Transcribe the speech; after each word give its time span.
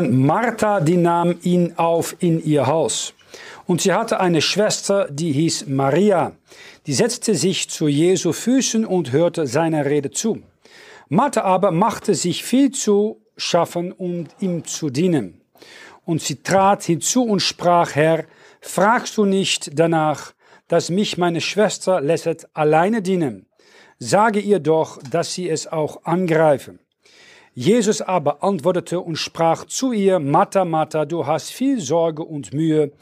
Martha, 0.00 0.80
die 0.80 0.96
nahm 0.96 1.36
ihn 1.42 1.74
auf 1.76 2.16
in 2.20 2.44
ihr 2.44 2.66
Haus. 2.66 3.14
Und 3.66 3.80
sie 3.80 3.92
hatte 3.92 4.20
eine 4.20 4.40
Schwester, 4.40 5.08
die 5.10 5.32
hieß 5.32 5.66
Maria. 5.66 6.32
Die 6.86 6.92
setzte 6.92 7.34
sich 7.34 7.68
zu 7.68 7.88
Jesu 7.88 8.32
Füßen 8.32 8.84
und 8.84 9.12
hörte 9.12 9.46
seiner 9.46 9.84
Rede 9.84 10.10
zu. 10.10 10.42
Martha 11.08 11.42
aber 11.42 11.70
machte 11.70 12.14
sich 12.14 12.44
viel 12.44 12.70
zu 12.70 13.20
schaffen, 13.36 13.92
um 13.92 14.26
ihm 14.40 14.64
zu 14.64 14.90
dienen. 14.90 15.40
Und 16.04 16.22
sie 16.22 16.42
trat 16.42 16.84
hinzu 16.84 17.24
und 17.24 17.40
sprach, 17.40 17.94
Herr, 17.94 18.24
fragst 18.60 19.16
du 19.16 19.24
nicht 19.24 19.78
danach, 19.78 20.32
dass 20.68 20.90
mich 20.90 21.18
meine 21.18 21.40
Schwester 21.40 22.00
lässet 22.00 22.48
alleine 22.54 23.02
dienen? 23.02 23.46
Sage 23.98 24.40
ihr 24.40 24.60
doch, 24.60 24.98
dass 25.10 25.34
sie 25.34 25.48
es 25.48 25.66
auch 25.66 26.04
angreifen. 26.04 26.78
Jesus 27.58 28.02
aber 28.02 28.44
antwortete 28.44 29.00
und 29.00 29.16
sprach 29.16 29.64
zu 29.64 29.90
ihr, 29.90 30.18
Martha, 30.18 30.66
Martha, 30.66 31.06
du 31.06 31.26
hast 31.26 31.50
viel 31.50 31.80
Sorge 31.80 32.22
und 32.22 32.52
Mühe. 32.52 32.92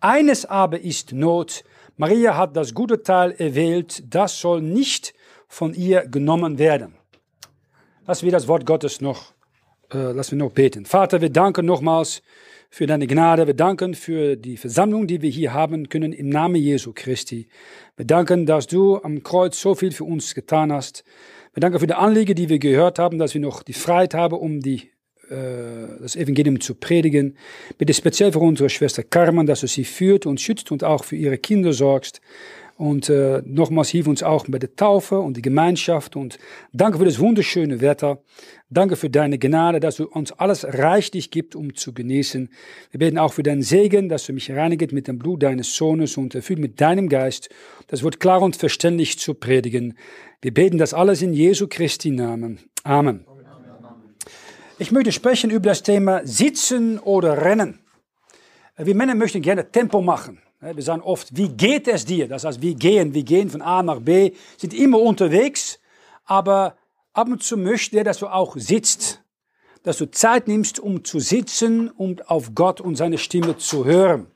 Eines 0.00 0.44
aber 0.44 0.78
ist 0.78 1.14
Not. 1.14 1.64
Maria 1.96 2.36
hat 2.36 2.54
das 2.54 2.74
gute 2.74 3.02
Teil 3.02 3.34
erwählt, 3.38 4.04
das 4.14 4.38
soll 4.38 4.60
nicht 4.60 5.14
von 5.48 5.72
ihr 5.72 6.06
genommen 6.06 6.58
werden. 6.58 6.94
Lassen 8.06 8.26
wir 8.26 8.32
das 8.32 8.48
Wort 8.48 8.66
Gottes 8.66 9.00
noch, 9.00 9.32
äh, 9.90 10.12
lassen 10.12 10.32
wir 10.32 10.44
noch 10.44 10.52
beten. 10.52 10.84
Vater, 10.84 11.22
wir 11.22 11.30
danken 11.30 11.64
nochmals 11.64 12.22
für 12.68 12.86
deine 12.86 13.06
Gnade. 13.06 13.46
Wir 13.46 13.54
danken 13.54 13.94
für 13.94 14.36
die 14.36 14.58
Versammlung, 14.58 15.06
die 15.06 15.22
wir 15.22 15.30
hier 15.30 15.54
haben 15.54 15.88
können 15.88 16.12
im 16.12 16.28
Namen 16.28 16.56
Jesu 16.56 16.92
Christi. 16.94 17.48
Wir 17.96 18.04
danken, 18.04 18.44
dass 18.44 18.66
du 18.66 19.02
am 19.02 19.22
Kreuz 19.22 19.58
so 19.58 19.74
viel 19.74 19.92
für 19.92 20.04
uns 20.04 20.34
getan 20.34 20.70
hast. 20.70 21.02
Wir 21.54 21.60
danken 21.60 21.80
für 21.80 21.86
die 21.86 21.92
Anliegen, 21.92 22.34
die 22.34 22.48
wir 22.48 22.58
gehört 22.58 22.98
haben, 22.98 23.18
dass 23.18 23.34
wir 23.34 23.40
noch 23.42 23.62
die 23.62 23.74
Freiheit 23.74 24.14
haben, 24.14 24.38
um 24.38 24.60
die, 24.60 24.90
äh, 25.28 26.00
das 26.00 26.16
Evangelium 26.16 26.60
zu 26.60 26.74
predigen. 26.74 27.36
Bitte 27.76 27.92
speziell 27.92 28.32
für 28.32 28.38
unsere 28.38 28.70
Schwester 28.70 29.02
Carmen, 29.02 29.46
dass 29.46 29.60
du 29.60 29.66
sie 29.66 29.84
führt 29.84 30.24
und 30.24 30.40
schützt 30.40 30.72
und 30.72 30.82
auch 30.82 31.04
für 31.04 31.16
ihre 31.16 31.36
Kinder 31.36 31.74
sorgst. 31.74 32.22
Und 32.82 33.08
äh, 33.08 33.42
nochmals 33.46 33.90
hilf 33.90 34.08
uns 34.08 34.24
auch 34.24 34.44
bei 34.48 34.58
der 34.58 34.74
Taufe 34.74 35.20
und 35.20 35.36
die 35.36 35.42
Gemeinschaft. 35.42 36.16
Und 36.16 36.40
danke 36.72 36.98
für 36.98 37.04
das 37.04 37.20
wunderschöne 37.20 37.80
Wetter. 37.80 38.18
Danke 38.70 38.96
für 38.96 39.08
deine 39.08 39.38
Gnade, 39.38 39.78
dass 39.78 39.98
du 39.98 40.08
uns 40.08 40.32
alles 40.32 40.64
reichlich 40.64 41.30
gibt, 41.30 41.54
um 41.54 41.76
zu 41.76 41.94
genießen. 41.94 42.48
Wir 42.90 42.98
beten 42.98 43.18
auch 43.18 43.34
für 43.34 43.44
deinen 43.44 43.62
Segen, 43.62 44.08
dass 44.08 44.26
du 44.26 44.32
mich 44.32 44.50
reinigst 44.50 44.90
mit 44.90 45.06
dem 45.06 45.20
Blut 45.20 45.44
deines 45.44 45.76
Sohnes 45.76 46.16
und 46.16 46.34
erfüllt 46.34 46.58
mit 46.58 46.80
deinem 46.80 47.08
Geist. 47.08 47.50
Das 47.86 48.02
wird 48.02 48.18
klar 48.18 48.42
und 48.42 48.56
verständlich 48.56 49.16
zu 49.16 49.34
predigen. 49.34 49.96
Wir 50.40 50.52
beten 50.52 50.76
das 50.76 50.92
alles 50.92 51.22
in 51.22 51.34
Jesu 51.34 51.68
Christi 51.68 52.10
Namen. 52.10 52.58
Amen. 52.82 53.24
Ich 54.80 54.90
möchte 54.90 55.12
sprechen 55.12 55.50
über 55.50 55.68
das 55.68 55.84
Thema 55.84 56.22
Sitzen 56.24 56.98
oder 56.98 57.42
Rennen. 57.44 57.78
Wir 58.76 58.96
Männer 58.96 59.14
möchten 59.14 59.40
gerne 59.40 59.70
Tempo 59.70 60.02
machen. 60.02 60.40
Wir 60.62 60.82
sagen 60.84 61.02
oft, 61.02 61.36
wie 61.36 61.48
geht 61.48 61.88
es 61.88 62.04
dir? 62.04 62.28
Das 62.28 62.44
heißt, 62.44 62.62
wir 62.62 62.76
gehen, 62.76 63.14
wir 63.14 63.24
gehen 63.24 63.50
von 63.50 63.62
A 63.62 63.82
nach 63.82 63.98
B, 63.98 64.30
sind 64.56 64.72
immer 64.72 65.00
unterwegs, 65.00 65.80
aber 66.24 66.76
ab 67.12 67.26
und 67.26 67.42
zu 67.42 67.56
möchte 67.56 67.96
er, 67.98 68.04
dass 68.04 68.18
du 68.18 68.28
auch 68.28 68.56
sitzt, 68.56 69.24
dass 69.82 69.98
du 69.98 70.08
Zeit 70.08 70.46
nimmst, 70.46 70.78
um 70.78 71.02
zu 71.02 71.18
sitzen 71.18 71.90
und 71.90 72.30
auf 72.30 72.54
Gott 72.54 72.80
und 72.80 72.94
seine 72.94 73.18
Stimme 73.18 73.58
zu 73.58 73.84
hören. 73.84 74.28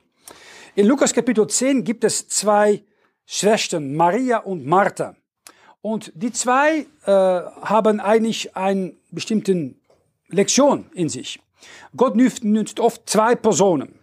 In 0.75 0.87
Lukas 0.87 1.13
Kapitel 1.13 1.47
10 1.47 1.85
gibt 1.85 2.03
es 2.03 2.27
zwei 2.27 2.83
Schwestern, 3.25 3.95
Maria 3.95 4.39
und 4.39 4.65
Martha. 4.65 5.15
Und 5.81 6.11
die 6.13 6.33
zwei 6.33 6.87
äh, 7.05 7.11
haben 7.11 8.01
eigentlich 8.01 8.53
eine 8.53 8.93
bestimmte 9.11 9.75
Lektion 10.27 10.87
in 10.93 11.07
sich. 11.07 11.39
Gott 11.95 12.17
nützt 12.17 12.81
oft 12.81 13.09
zwei 13.09 13.35
Personen. 13.35 13.97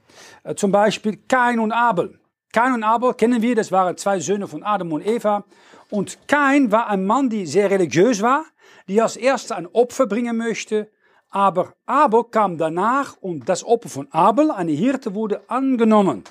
Äh, 0.45 0.55
zum 0.55 0.71
Beispiel 0.71 1.19
Kain 1.27 1.59
und 1.59 1.73
Abel. 1.73 2.21
Kain 2.53 2.75
und 2.75 2.85
Abel 2.85 3.15
kennen 3.15 3.43
wir, 3.43 3.57
das 3.57 3.73
waren 3.73 3.97
zwei 3.97 4.21
Söhne 4.21 4.47
von 4.47 4.63
Adam 4.63 4.93
und 4.93 5.05
Eva. 5.05 5.45
Und 5.91 6.19
Kain 6.29 6.71
war 6.71 6.87
ein 6.89 7.05
Mann, 7.05 7.29
der 7.29 7.47
sehr 7.47 7.71
religiös 7.71 8.23
war, 8.23 8.45
die 8.87 9.01
als 9.01 9.17
erster 9.17 9.57
ein 9.57 9.67
Opfer 9.67 10.07
bringen 10.07 10.37
möchte. 10.37 10.89
Aber 11.31 11.75
Abel 11.87 12.25
kam 12.31 12.59
danach 12.59 13.17
und 13.17 13.49
das 13.49 13.65
Opfer 13.65 13.89
von 13.89 14.13
Abel, 14.13 14.53
eine 14.53 14.71
Hirte, 14.71 15.15
wurde 15.15 15.41
angenommen. 15.49 16.23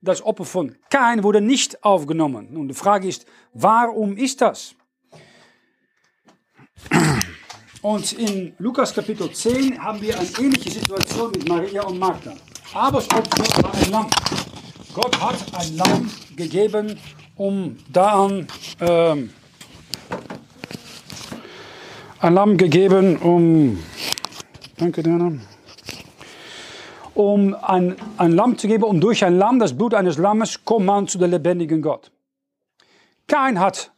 Das 0.00 0.24
Opfer 0.24 0.44
von 0.44 0.76
Kain 0.88 1.22
wurde 1.22 1.40
nicht 1.40 1.84
aufgenommen. 1.84 2.48
Nun, 2.50 2.68
die 2.68 2.74
Frage 2.74 3.08
ist, 3.08 3.26
warum 3.52 4.16
ist 4.16 4.40
das? 4.40 4.74
Und 7.82 8.12
in 8.14 8.54
Lukas 8.58 8.94
Kapitel 8.94 9.30
10 9.30 9.82
haben 9.82 10.00
wir 10.00 10.18
eine 10.18 10.28
ähnliche 10.38 10.70
Situation 10.70 11.30
mit 11.32 11.48
Maria 11.48 11.82
und 11.84 11.98
Martha. 11.98 12.34
Abels 12.76 13.08
Opfer 13.10 13.62
war 13.62 13.74
ein 13.74 13.90
Lamm. 13.90 14.06
Gott 14.92 15.18
hat 15.18 15.36
ein 15.58 15.76
Lamm 15.78 16.10
gegeben, 16.36 17.00
um 17.34 17.78
da 17.90 18.24
an 18.24 18.46
ähm, 18.80 19.30
ein 22.20 22.34
Lamm 22.34 22.58
gegeben, 22.58 23.16
um, 23.16 23.82
danke 24.76 25.02
Dana, 25.02 25.38
um 27.14 27.54
ein, 27.54 27.96
ein 28.18 28.32
Lamm 28.32 28.58
zu 28.58 28.68
geben, 28.68 28.84
um 28.84 29.00
durch 29.00 29.24
ein 29.24 29.38
Lamm, 29.38 29.58
das 29.58 29.74
Blut 29.74 29.94
eines 29.94 30.18
Lammes, 30.18 30.62
kommt 30.66 30.84
man 30.84 31.08
zu 31.08 31.16
der 31.16 31.28
lebendigen 31.28 31.80
Gott. 31.80 32.12
Kein 33.26 33.58
hat 33.58 33.90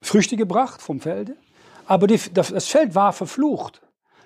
Früchte 0.00 0.38
gebracht 0.38 0.80
vom 0.80 0.98
Felde, 0.98 1.36
aber 1.84 2.06
die, 2.06 2.18
das 2.32 2.68
Feld 2.68 2.94
war 2.94 3.12
verflucht. 3.12 3.82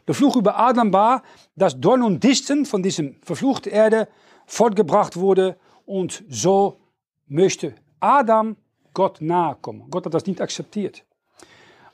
Der 0.08 0.14
Fluch 0.14 0.36
über 0.36 0.58
Adam 0.58 0.92
war, 0.92 1.22
dass 1.54 1.78
Dorn 1.78 2.02
und 2.02 2.24
Disteln 2.24 2.64
von 2.64 2.82
diesem 2.82 3.16
verfluchten 3.22 3.70
Erde 3.70 4.08
fortgebracht 4.46 5.16
wurde 5.16 5.56
und 5.84 6.24
so 6.30 6.80
möchte 7.26 7.74
Adam 8.00 8.56
Gott 8.94 9.20
nahe 9.20 9.56
kommen. 9.60 9.84
Gott 9.91 10.06
hat 10.06 10.14
das 10.14 10.26
nicht 10.26 10.41
akzeptiert. 10.41 11.04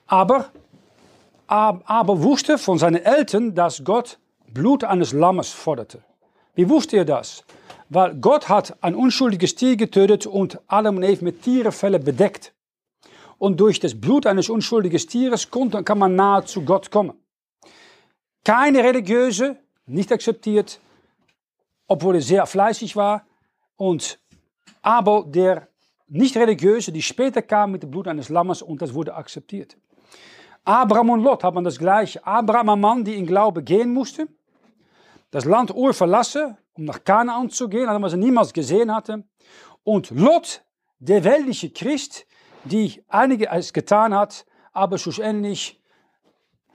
Aber 0.06 0.50
aber 1.46 2.22
wusste 2.22 2.56
von 2.56 2.78
seinen 2.78 3.04
Eltern, 3.04 3.54
dass 3.54 3.84
Gott 3.84 4.18
Blut 4.46 4.84
eines 4.84 5.12
Lammes 5.12 5.50
forderte. 5.50 6.02
Wie 6.54 6.68
wusste 6.68 6.96
er 6.96 7.04
das? 7.04 7.44
Weil 7.90 8.14
Gott 8.14 8.48
hat 8.48 8.76
ein 8.82 8.94
unschuldiges 8.94 9.54
Tier 9.54 9.76
getötet 9.76 10.24
und 10.26 10.60
Adam 10.68 10.96
und 10.96 11.02
Eve 11.02 11.24
mit 11.24 11.42
Tierenfelle 11.42 11.98
bedeckt. 11.98 12.54
Und 13.38 13.60
durch 13.60 13.78
das 13.78 14.00
Blut 14.00 14.26
eines 14.26 14.48
unschuldigen 14.48 14.98
Tieres 14.98 15.50
kann 15.50 15.98
man 15.98 16.14
nahe 16.14 16.44
zu 16.44 16.62
Gott 16.62 16.90
kommen. 16.90 17.12
Keine 18.44 18.84
religiöse, 18.84 19.56
nicht 19.86 20.12
akzeptiert, 20.12 20.80
obwohl 21.86 22.16
er 22.16 22.20
sehr 22.20 22.46
fleißig 22.46 22.94
war. 22.96 23.26
Und 23.76 24.18
aber 24.82 25.24
der 25.26 25.68
nicht 26.06 26.36
religiöse, 26.36 26.92
die 26.92 27.02
später 27.02 27.42
kam 27.42 27.72
mit 27.72 27.82
dem 27.82 27.90
Blut 27.90 28.06
eines 28.06 28.28
Lammes 28.28 28.62
und 28.62 28.82
das 28.82 28.92
wurde 28.92 29.14
akzeptiert. 29.14 29.76
Abraham 30.64 31.10
und 31.10 31.22
Lot 31.22 31.42
haben 31.42 31.64
das 31.64 31.78
gleiche. 31.78 32.24
Abraham, 32.26 32.70
ein 32.70 32.80
Mann, 32.80 33.04
der 33.04 33.16
in 33.16 33.26
Glaube 33.26 33.62
gehen 33.62 33.92
musste, 33.92 34.28
das 35.30 35.44
Land 35.44 35.74
Ur 35.74 35.92
verlassen, 35.92 36.56
um 36.74 36.84
nach 36.84 37.02
Kanaan 37.02 37.50
zu 37.50 37.68
gehen, 37.68 37.86
was 37.88 38.12
er 38.12 38.18
niemals 38.18 38.52
gesehen 38.52 38.94
hatte. 38.94 39.24
Und 39.82 40.10
Lot, 40.10 40.62
der 40.98 41.24
weltliche 41.24 41.70
Christ, 41.70 42.26
die 42.64 43.02
einiges 43.08 43.72
getan 43.72 44.14
hat, 44.14 44.46
aber 44.72 44.96
schlussendlich, 44.98 45.80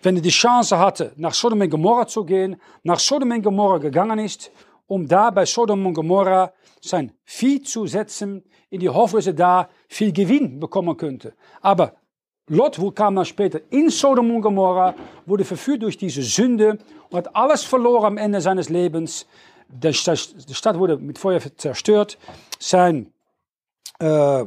wenn 0.02 0.16
er 0.16 0.22
die 0.22 0.30
Chance 0.30 0.78
hatte, 0.78 1.14
nach 1.18 1.34
Sodom 1.34 1.62
und 1.62 1.70
Gomorra 1.70 2.08
zu 2.08 2.24
gehen, 2.24 2.56
nach 2.84 3.00
Sodom 3.00 3.32
und 3.32 3.44
Gomorra 3.44 3.78
gegangen 3.78 4.20
ist, 4.20 4.52
um 4.88 5.08
da 5.08 5.30
bei 5.30 5.46
Sodom 5.46 5.86
und 5.86 5.94
Gomorra 5.94 6.54
sein 6.82 7.12
Vieh 7.24 7.62
zu 7.62 7.86
setzen, 7.86 8.44
in 8.70 8.80
die 8.80 8.90
Hoffnung, 8.90 9.20
dass 9.20 9.28
er 9.28 9.34
da 9.34 9.70
viel 9.88 10.12
Gewinn 10.12 10.60
bekommen 10.60 10.96
könnte. 10.96 11.34
Aber 11.62 11.94
Lot 12.48 12.80
kam 12.96 13.16
dann 13.16 13.26
später 13.26 13.62
in 13.70 13.90
Sodom 13.90 14.32
und 14.32 14.42
Gomorra, 14.42 14.96
wurde 15.26 15.46
verführt 15.46 15.84
durch 15.84 15.98
diese 15.98 16.24
Sünde 16.24 16.80
und 17.10 17.18
hat 17.18 17.36
alles 17.36 17.64
verloren 17.64 18.06
am 18.06 18.18
Ende 18.18 18.42
seines 18.42 18.70
Lebens. 18.70 19.28
Die 19.68 19.94
Stadt 19.94 20.80
wurde 20.80 20.98
mit 20.98 21.20
Feuer 21.20 21.40
zerstört. 21.58 22.18
Sein 22.58 23.14
äh, 24.00 24.46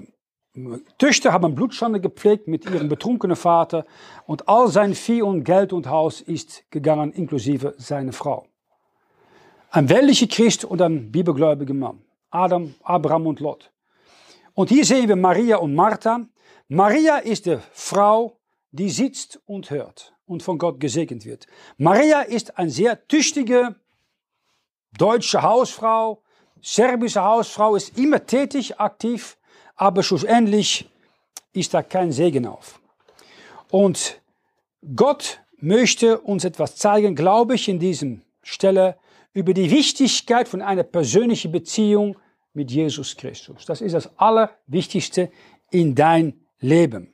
Töchter 0.99 1.33
haben 1.33 1.55
Blutschande 1.55 1.99
gepflegt 1.99 2.47
mit 2.47 2.67
ihrem 2.67 2.89
betrunkenen 2.89 3.37
Vater 3.37 3.87
und 4.27 4.49
all 4.51 4.69
sein 4.69 4.95
Vieh 4.95 5.23
und 5.23 5.45
Geld 5.45 5.73
und 5.73 5.89
Haus 5.89 6.21
ist 6.21 6.71
gegangen, 6.71 7.11
inklusive 7.13 7.75
seine 7.79 8.13
Frau. 8.13 8.47
Ein 9.71 9.89
weltlicher 9.89 10.27
Christ 10.27 10.67
und 10.67 10.83
ein 10.83 11.11
bibelgläubiger 11.11 11.73
Mann. 11.73 12.03
Adam, 12.31 12.75
Abraham 12.83 13.29
und 13.29 13.41
Lot. 13.41 13.73
Und 14.53 14.69
hier 14.69 14.85
sehen 14.85 15.09
wir 15.09 15.17
Maria 15.17 15.57
und 15.57 15.75
Martha, 15.75 16.27
Maria 16.69 17.17
ist 17.17 17.47
die 17.47 17.59
Frau, 17.73 18.37
die 18.73 18.91
sitzt 18.91 19.41
und 19.47 19.71
hört 19.71 20.15
und 20.27 20.43
von 20.43 20.59
Gott 20.59 20.81
gesegnet 20.81 21.25
wird. 21.25 21.47
Maria 21.79 22.21
ist 22.21 22.59
eine 22.59 22.71
sehr 22.71 23.07
tüchtige 23.09 23.77
deutsche 24.99 25.43
Hausfrau, 25.43 26.23
serbische 26.61 27.23
Hausfrau, 27.23 27.75
ist 27.75 27.97
immer 27.97 28.27
tätig, 28.27 28.79
aktiv, 28.79 29.39
aber 29.83 30.05
schlussendlich 30.05 30.89
ist 31.53 31.75
da 31.75 31.83
kein 31.83 32.13
Segen 32.13 32.47
auf. 32.47 32.81
Und 33.69 34.21
Gott 34.95 35.41
möchte 35.57 36.21
uns 36.21 36.45
etwas 36.45 36.77
zeigen, 36.77 37.17
glaube 37.17 37.57
ich, 37.57 37.69
in 37.69 37.81
diesem 37.81 38.23
Stelle 38.45 38.97
über 39.33 39.53
die 39.53 39.73
Wichtigkeit 39.73 40.47
von 40.47 40.63
einer 40.63 40.85
persönlichen 40.85 41.51
Beziehung 41.51 42.17
mit 42.55 42.71
Jesus 42.71 43.17
Christus. 43.17 43.67
Das 43.67 43.81
ist 43.81 43.95
das 43.95 44.17
Allerwichtigste 44.21 45.33
in 45.73 45.97
dein 45.97 46.47
Leben. 46.61 47.13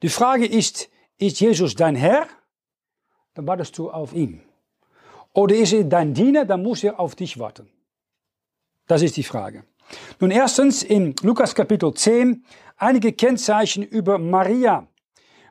Die 0.00 0.08
Frage 0.08 0.46
ist, 0.46 0.88
ist 1.18 1.40
Jesus 1.40 1.74
dein 1.74 1.94
Herr? 1.94 2.26
Dann 3.34 3.46
wartest 3.46 3.76
du 3.76 3.90
auf 3.90 4.14
ihn. 4.14 4.40
Oder 5.34 5.54
ist 5.56 5.74
er 5.74 5.84
dein 5.84 6.14
Diener? 6.14 6.46
Dann 6.46 6.62
muss 6.62 6.82
er 6.82 6.98
auf 6.98 7.16
dich 7.16 7.38
warten. 7.38 7.68
Das 8.86 9.02
ist 9.02 9.18
die 9.18 9.24
Frage. 9.24 9.64
Nun 10.20 10.30
erstens 10.30 10.82
in 10.82 11.14
Lukas 11.22 11.54
Kapitel 11.54 11.92
10 11.92 12.44
einige 12.76 13.12
Kennzeichen 13.12 13.82
über 13.82 14.18
Maria. 14.18 14.88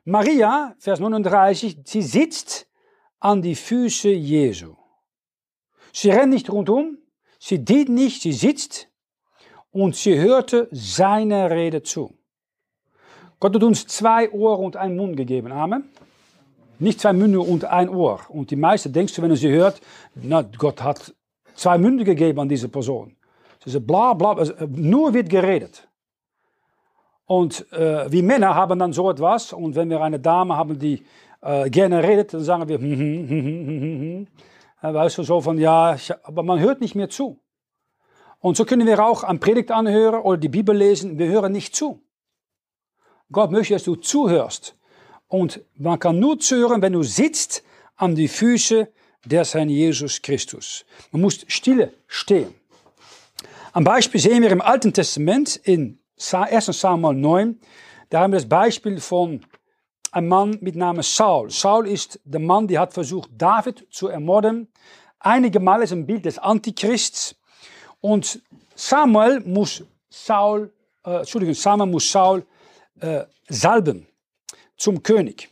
Maria, 0.03 0.75
Vers 0.79 0.99
39, 0.99 1.79
sie 1.83 2.01
sitzt 2.01 2.67
an 3.19 3.41
die 3.41 3.55
Füße 3.55 4.09
Jesu. 4.09 4.75
Sie 5.91 6.09
rennt 6.09 6.33
nicht 6.33 6.51
rundum, 6.51 6.97
sie 7.39 7.63
dient 7.63 7.89
nicht, 7.89 8.21
sie 8.21 8.33
sitzt 8.33 8.89
und 9.71 9.95
sie 9.95 10.19
hörte 10.19 10.67
seine 10.71 11.49
Rede 11.49 11.81
zu. 11.81 12.13
Gott 13.39 13.55
hat 13.55 13.63
uns 13.63 13.87
zwei 13.87 14.29
Ohren 14.31 14.65
und 14.65 14.75
einen 14.77 14.95
Mund 14.95 15.17
gegeben. 15.17 15.51
Amen. 15.51 15.89
Nicht 16.79 17.01
zwei 17.01 17.13
Münder 17.13 17.41
und 17.41 17.65
ein 17.65 17.89
Ohr. 17.89 18.21
Und 18.29 18.51
die 18.51 18.55
meisten 18.55 18.91
denkst 18.91 19.13
du, 19.13 19.21
wenn 19.21 19.29
du 19.29 19.37
sie 19.37 19.49
hört, 19.49 19.81
na, 20.15 20.41
Gott 20.41 20.81
hat 20.81 21.13
zwei 21.53 21.77
Münder 21.77 22.03
gegeben 22.03 22.39
an 22.39 22.49
diese 22.49 22.69
Person. 22.69 23.15
Sie 23.65 23.71
sagt, 23.71 23.87
bla 23.87 24.13
bla, 24.13 24.33
also, 24.33 24.53
nur 24.67 25.13
wird 25.13 25.29
geredet. 25.29 25.87
Und 27.25 27.71
äh, 27.73 28.11
wir 28.11 28.23
Männer 28.23 28.53
haben 28.53 28.77
dann 28.77 28.93
so 28.93 29.09
etwas, 29.09 29.51
und 29.51 29.75
wenn 29.75 29.89
wir 29.89 30.01
eine 30.01 30.19
Dame 30.19 30.55
haben, 30.55 30.77
die 30.77 31.03
äh, 31.41 31.69
gerne 31.69 32.03
redet, 32.03 32.33
dann 32.33 32.43
sagen 32.43 32.67
wir, 32.67 32.77
hm, 32.77 32.91
hm, 32.91 33.29
hm, 33.29 33.67
hm, 33.67 34.27
hm. 34.81 34.93
weißt 34.93 35.17
du, 35.17 35.23
so 35.23 35.41
von, 35.41 35.57
ja, 35.57 35.97
aber 36.23 36.43
man 36.43 36.59
hört 36.59 36.81
nicht 36.81 36.95
mehr 36.95 37.09
zu. 37.09 37.39
Und 38.39 38.57
so 38.57 38.65
können 38.65 38.85
wir 38.85 39.03
auch 39.03 39.23
an 39.23 39.39
Predigt 39.39 39.71
anhören 39.71 40.21
oder 40.21 40.37
die 40.37 40.49
Bibel 40.49 40.77
lesen, 40.77 41.17
wir 41.17 41.27
hören 41.27 41.51
nicht 41.51 41.75
zu. 41.75 42.01
Gott 43.31 43.51
möchte, 43.51 43.73
dass 43.73 43.83
du 43.83 43.95
zuhörst. 43.95 44.77
Und 45.27 45.61
man 45.75 45.97
kann 45.97 46.19
nur 46.19 46.39
zuhören, 46.39 46.83
wenn 46.83 46.93
du 46.93 47.01
sitzt 47.01 47.63
an 47.95 48.13
die 48.13 48.27
Füße 48.27 48.87
des 49.25 49.53
Herrn 49.55 49.69
Jesus 49.69 50.21
Christus. 50.21 50.85
Man 51.11 51.23
muss 51.23 51.43
stille 51.47 51.93
stehen. 52.05 52.53
Am 53.75 53.83
Beispiel 53.83 54.21
sehen 54.21 54.41
wir 54.41 54.51
im 54.51 54.61
Alten 54.61 54.93
Testament 54.93 55.57
in 55.57 55.99
1 56.31 56.67
Samuel 56.67 57.13
9, 57.13 57.59
da 58.09 58.21
haben 58.21 58.31
wir 58.31 58.37
das 58.37 58.47
Beispiel 58.47 59.01
von 59.01 59.41
einem 60.13 60.29
Mann 60.29 60.57
mit 60.61 60.77
Namen 60.77 61.03
Saul. 61.03 61.49
Saul 61.49 61.85
ist 61.85 62.21
der 62.23 62.39
Mann, 62.39 62.69
der 62.69 62.79
hat 62.79 62.93
versucht, 62.93 63.31
David 63.33 63.85
zu 63.91 64.07
ermorden. 64.07 64.69
Einige 65.19 65.59
Mal 65.59 65.83
ist 65.83 65.91
ein 65.91 66.05
Bild 66.05 66.23
des 66.23 66.39
Antichrists. 66.39 67.35
Und 67.99 68.41
Samuel 68.75 69.41
muss 69.41 69.83
Saul, 70.09 70.71
äh, 71.05 71.17
Entschuldigung, 71.17 71.53
Samuel 71.53 71.89
muss 71.89 72.09
Saul 72.09 72.45
äh, 73.01 73.25
salben 73.49 74.07
zum 74.77 75.03
König. 75.03 75.49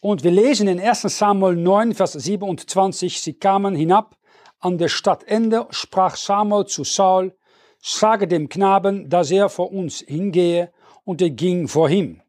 Und 0.00 0.24
wir 0.24 0.30
lesen 0.30 0.68
in 0.68 0.80
1 0.80 1.02
Samuel 1.02 1.56
9, 1.56 1.92
Vers 1.92 2.14
27, 2.14 3.20
sie 3.20 3.34
kamen 3.34 3.74
hinab 3.74 4.16
an 4.58 4.78
der 4.78 4.88
Stadtende, 4.88 5.66
sprach 5.68 6.16
Samuel 6.16 6.64
zu 6.64 6.84
Saul, 6.84 7.36
sage 7.82 8.28
dem 8.28 8.48
Knaben, 8.48 9.10
dass 9.10 9.30
er 9.30 9.50
vor 9.50 9.72
uns 9.72 10.00
hingehe, 10.00 10.72
und 11.04 11.20
er 11.20 11.30
ging 11.30 11.66
vor 11.66 11.90
ihm. 11.90 12.22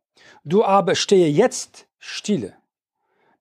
Du 0.43 0.63
aber 0.63 0.95
stehe 0.95 1.29
jetzt 1.29 1.87
stille, 1.99 2.55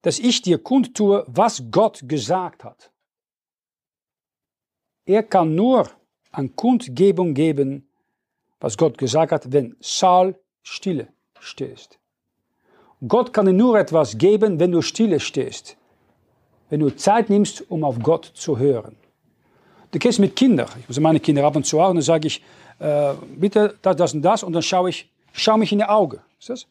dass 0.03 0.19
ich 0.19 0.43
dir 0.43 0.59
kundtue, 0.59 1.25
was 1.27 1.63
Gott 1.71 2.03
gesagt 2.07 2.63
hat. 2.63 2.91
Er 5.05 5.23
kann 5.23 5.55
nur 5.55 5.89
an 6.31 6.55
Kundgebung 6.55 7.33
geben, 7.33 7.89
was 8.59 8.77
Gott 8.77 8.97
gesagt 8.97 9.31
hat, 9.31 9.51
wenn 9.51 9.75
Saul 9.81 10.39
stille 10.61 11.07
stehst. 11.39 11.99
Gott 13.05 13.33
kann 13.33 13.47
dir 13.47 13.53
nur 13.53 13.77
etwas 13.77 14.17
geben, 14.17 14.59
wenn 14.59 14.71
du 14.71 14.81
stille 14.81 15.19
stehst. 15.19 15.75
Wenn 16.69 16.79
du 16.79 16.95
Zeit 16.95 17.29
nimmst, 17.29 17.69
um 17.69 17.83
auf 17.83 17.99
Gott 17.99 18.25
zu 18.25 18.57
hören. 18.57 18.95
Du 19.93 19.99
kennst 19.99 20.17
mit 20.17 20.35
Kindern. 20.35 20.67
Ich 20.79 20.89
muss 20.89 20.99
meine 20.99 21.19
Kinder 21.19 21.45
ab 21.45 21.55
und 21.55 21.65
zu 21.67 21.79
auch 21.79 21.89
und 21.89 21.97
dann 21.97 22.03
sage 22.03 22.25
ich, 22.25 22.41
äh, 22.79 23.13
bitte 23.37 23.75
das, 23.83 23.95
das 23.95 24.13
und 24.15 24.23
das 24.23 24.41
und 24.41 24.51
dann 24.53 24.63
schaue 24.63 24.89
ich, 24.89 25.07
schau 25.33 25.55
mich 25.55 25.71
in 25.71 25.77
die 25.77 25.85
Augen. 25.85 26.19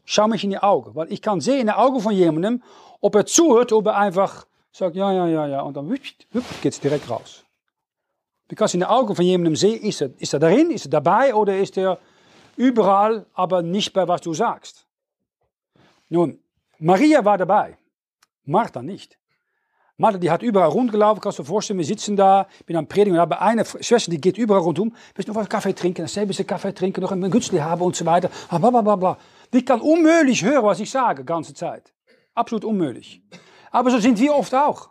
Schau 0.04 0.26
mich 0.26 0.42
in 0.42 0.50
die 0.50 0.58
Augen. 0.58 0.92
Weil 0.96 1.12
ich 1.12 1.22
kann 1.22 1.40
sehen 1.40 1.60
in 1.60 1.66
die 1.68 1.72
Augen 1.72 2.00
von 2.00 2.12
jemandem, 2.12 2.60
ob 3.00 3.14
er 3.14 3.24
zuhört, 3.24 3.72
ob 3.72 3.86
er 3.86 3.96
einfach 3.96 4.44
sagt, 4.72 4.96
ja, 4.96 5.12
ja, 5.12 5.28
ja, 5.28 5.46
ja. 5.46 5.60
Und 5.60 5.76
dann 5.76 5.88
geht 5.88 6.72
es 6.72 6.80
direkt 6.80 7.08
raus. 7.08 7.44
Kannst 8.56 8.74
in 8.74 8.80
die 8.80 8.86
Augen 8.86 9.14
von 9.14 9.24
jemandem 9.24 9.54
sehen, 9.54 9.80
ist 9.82 10.00
er, 10.00 10.10
ist 10.18 10.32
er 10.34 10.40
darin, 10.40 10.72
ist 10.72 10.86
er 10.86 10.90
dabei 10.90 11.32
oder 11.32 11.56
ist 11.56 11.78
er 11.78 11.98
überall, 12.56 13.24
aber 13.34 13.62
nicht 13.62 13.92
bei 13.92 14.06
was 14.06 14.20
du 14.20 14.34
sagst. 14.34 14.84
Nun, 16.08 16.38
Maria 16.78 17.24
war 17.24 17.38
dabei, 17.38 17.78
Martha 18.44 18.82
nicht. 18.82 19.16
Martha, 19.98 20.18
die 20.18 20.30
hat 20.30 20.42
überall 20.42 20.70
rundgelaufen, 20.70 21.20
kannst 21.20 21.38
du 21.38 21.42
dir 21.42 21.48
vorstellen, 21.48 21.78
wir 21.78 21.86
sitzen 21.86 22.16
da, 22.16 22.48
bin 22.66 22.76
am 22.76 22.86
Predigen 22.86 23.12
und 23.12 23.20
habe 23.20 23.40
eine 23.40 23.64
Schwester, 23.64 24.10
die 24.10 24.20
geht 24.20 24.38
überall 24.38 24.62
rundum, 24.62 24.94
willst 25.14 25.28
du 25.28 25.32
noch 25.32 25.40
was 25.40 25.48
Kaffee 25.48 25.74
trinken, 25.74 26.06
dann 26.12 26.28
ein 26.28 26.46
Kaffee 26.46 26.72
trinken, 26.72 27.02
noch 27.02 27.12
ein 27.12 27.30
Gützli 27.30 27.58
haben 27.58 27.82
und 27.82 27.94
so 27.94 28.06
weiter, 28.06 28.30
blablabla. 28.48 29.18
Die 29.52 29.64
kann 29.64 29.80
unmöglich 29.80 30.42
hören, 30.42 30.64
was 30.64 30.80
ich 30.80 30.90
sage, 30.90 31.24
ganze 31.24 31.52
Zeit. 31.52 31.92
Absolut 32.34 32.64
unmöglich. 32.64 33.22
Aber 33.70 33.90
so 33.90 33.98
sind 33.98 34.18
wir 34.18 34.34
oft 34.34 34.54
auch. 34.54 34.90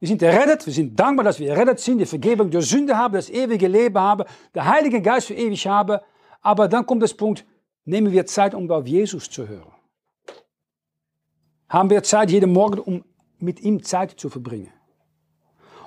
Wir 0.00 0.08
sind 0.08 0.22
errettet, 0.22 0.66
wir 0.66 0.72
sind 0.72 0.98
dankbar, 0.98 1.24
dass 1.24 1.38
wir 1.38 1.50
errettet 1.50 1.80
sind, 1.80 1.98
die 1.98 2.06
Vergebung 2.06 2.50
der 2.50 2.62
Sünde 2.62 2.96
haben, 2.96 3.14
das 3.14 3.30
ewige 3.30 3.66
Leben 3.66 3.98
haben, 3.98 4.24
der 4.54 4.66
Heilige 4.66 5.00
Geist 5.00 5.28
für 5.28 5.34
ewig 5.34 5.66
haben. 5.66 5.98
Aber 6.40 6.68
dann 6.68 6.86
kommt 6.86 7.02
das 7.02 7.14
Punkt, 7.14 7.44
nehmen 7.84 8.12
wir 8.12 8.26
Zeit, 8.26 8.54
um 8.54 8.70
auf 8.70 8.86
Jesus 8.86 9.28
zu 9.28 9.48
hören. 9.48 9.72
Haben 11.68 11.90
wir 11.90 12.02
Zeit 12.02 12.30
jeden 12.30 12.52
Morgen, 12.52 12.78
um 12.78 13.04
mit 13.40 13.60
ihm 13.60 13.82
Zeit 13.82 14.18
zu 14.18 14.28
verbringen? 14.28 14.72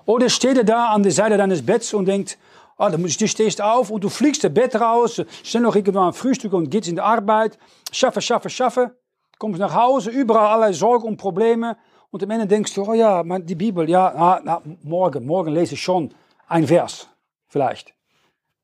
Oder 0.06 0.30
steht 0.30 0.58
er 0.58 0.64
da 0.64 0.88
an 0.88 1.04
der 1.04 1.12
Seite 1.12 1.38
deines 1.38 1.66
Betts 1.66 1.94
und 1.94 2.06
denkt, 2.06 2.38
ah, 2.78 2.90
du 2.90 3.08
stehst 3.10 3.62
auf 3.62 3.92
und 3.92 4.04
du 4.04 4.10
fliegst 4.10 4.44
das 4.44 4.54
Bett 4.54 4.76
raus, 4.76 5.22
schnell 5.44 5.64
noch 5.64 5.76
irgendwann 5.76 6.08
ein 6.08 6.14
Frühstück 6.14 6.54
und 6.54 6.70
gehst 6.70 6.88
in 6.88 6.96
die 6.96 7.02
Arbeit, 7.02 7.58
schaffe, 7.92 8.22
schaffe, 8.22 8.50
schaffe, 8.50 8.96
kommst 9.38 9.60
nach 9.60 9.74
Hause, 9.74 10.10
überall 10.10 10.48
allerlei 10.48 10.74
Sorgen 10.74 11.08
und 11.08 11.18
Probleme 11.18 11.78
und 12.10 12.24
am 12.24 12.30
Ende 12.30 12.48
denkst 12.48 12.74
du, 12.74 12.84
oh 12.84 12.94
ja, 12.94 13.24
die 13.24 13.56
Bibel, 13.56 13.90
ja, 13.90 14.14
na, 14.16 14.42
na, 14.44 14.62
morgen, 14.84 15.26
morgen 15.26 15.54
lese 15.54 15.76
ich 15.76 15.82
schon 15.82 16.14
ein 16.48 16.68
Vers, 16.68 17.08
vielleicht. 17.48 17.94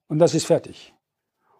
Und 0.10 0.20
das 0.20 0.34
ist 0.34 0.46
fertig. 0.46 0.94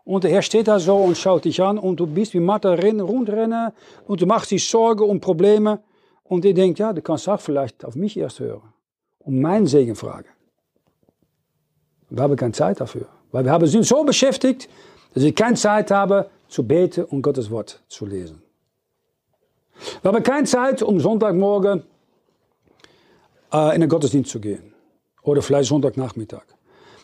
Und 0.04 0.24
der 0.24 0.32
Herr 0.32 0.42
steht 0.42 0.68
da 0.68 0.80
so 0.80 0.96
und 0.98 1.18
schaut 1.18 1.46
dich 1.46 1.62
an 1.62 1.78
und 1.78 2.00
du 2.00 2.08
bist 2.08 2.34
wie 2.34 2.40
rennen, 2.40 3.02
rundrennen 3.02 3.72
und 4.08 4.22
du 4.22 4.26
machst 4.26 4.52
dir 4.52 4.60
Sorgen 4.60 5.04
und 5.04 5.20
Probleme. 5.20 5.84
Und 6.28 6.46
ihr 6.46 6.54
denkt, 6.54 6.80
ja, 6.80 6.94
du 6.94 7.02
kannst 7.02 7.28
auch 7.30 7.40
vielleicht 7.40 7.86
auf 7.86 7.96
mich 7.96 8.18
erst 8.18 8.40
hören. 8.40 8.74
Um 9.20 9.42
meinen 9.42 9.68
Segen 9.68 9.96
fragen. 9.96 10.30
Wir 12.10 12.24
haben 12.24 12.36
keine 12.36 12.54
Zeit 12.54 12.80
dafür. 12.80 13.08
Weil 13.32 13.46
wir 13.46 13.68
sind 13.68 13.86
so 13.86 14.04
beschäftigt, 14.04 14.70
dass 15.14 15.24
ich 15.24 15.36
keine 15.36 15.56
Zeit 15.56 15.92
habe, 15.92 16.30
zu 16.48 16.66
beten 16.66 17.04
und 17.06 17.22
Gottes 17.22 17.50
Wort 17.52 17.82
zu 17.88 18.06
lesen. 18.06 18.42
Wir 20.02 20.12
haben 20.12 20.24
keine 20.24 20.48
Zeit, 20.48 20.82
um 20.82 21.00
Sonntagmorgen 21.00 21.84
äh, 23.54 23.76
in 23.76 23.82
den 23.82 23.90
Gottesdienst 23.90 24.32
zu 24.32 24.40
gehen. 24.40 24.74
Oder 25.24 25.42
vielleicht 25.42 25.70
Sonntagnachmittag. 25.70 26.46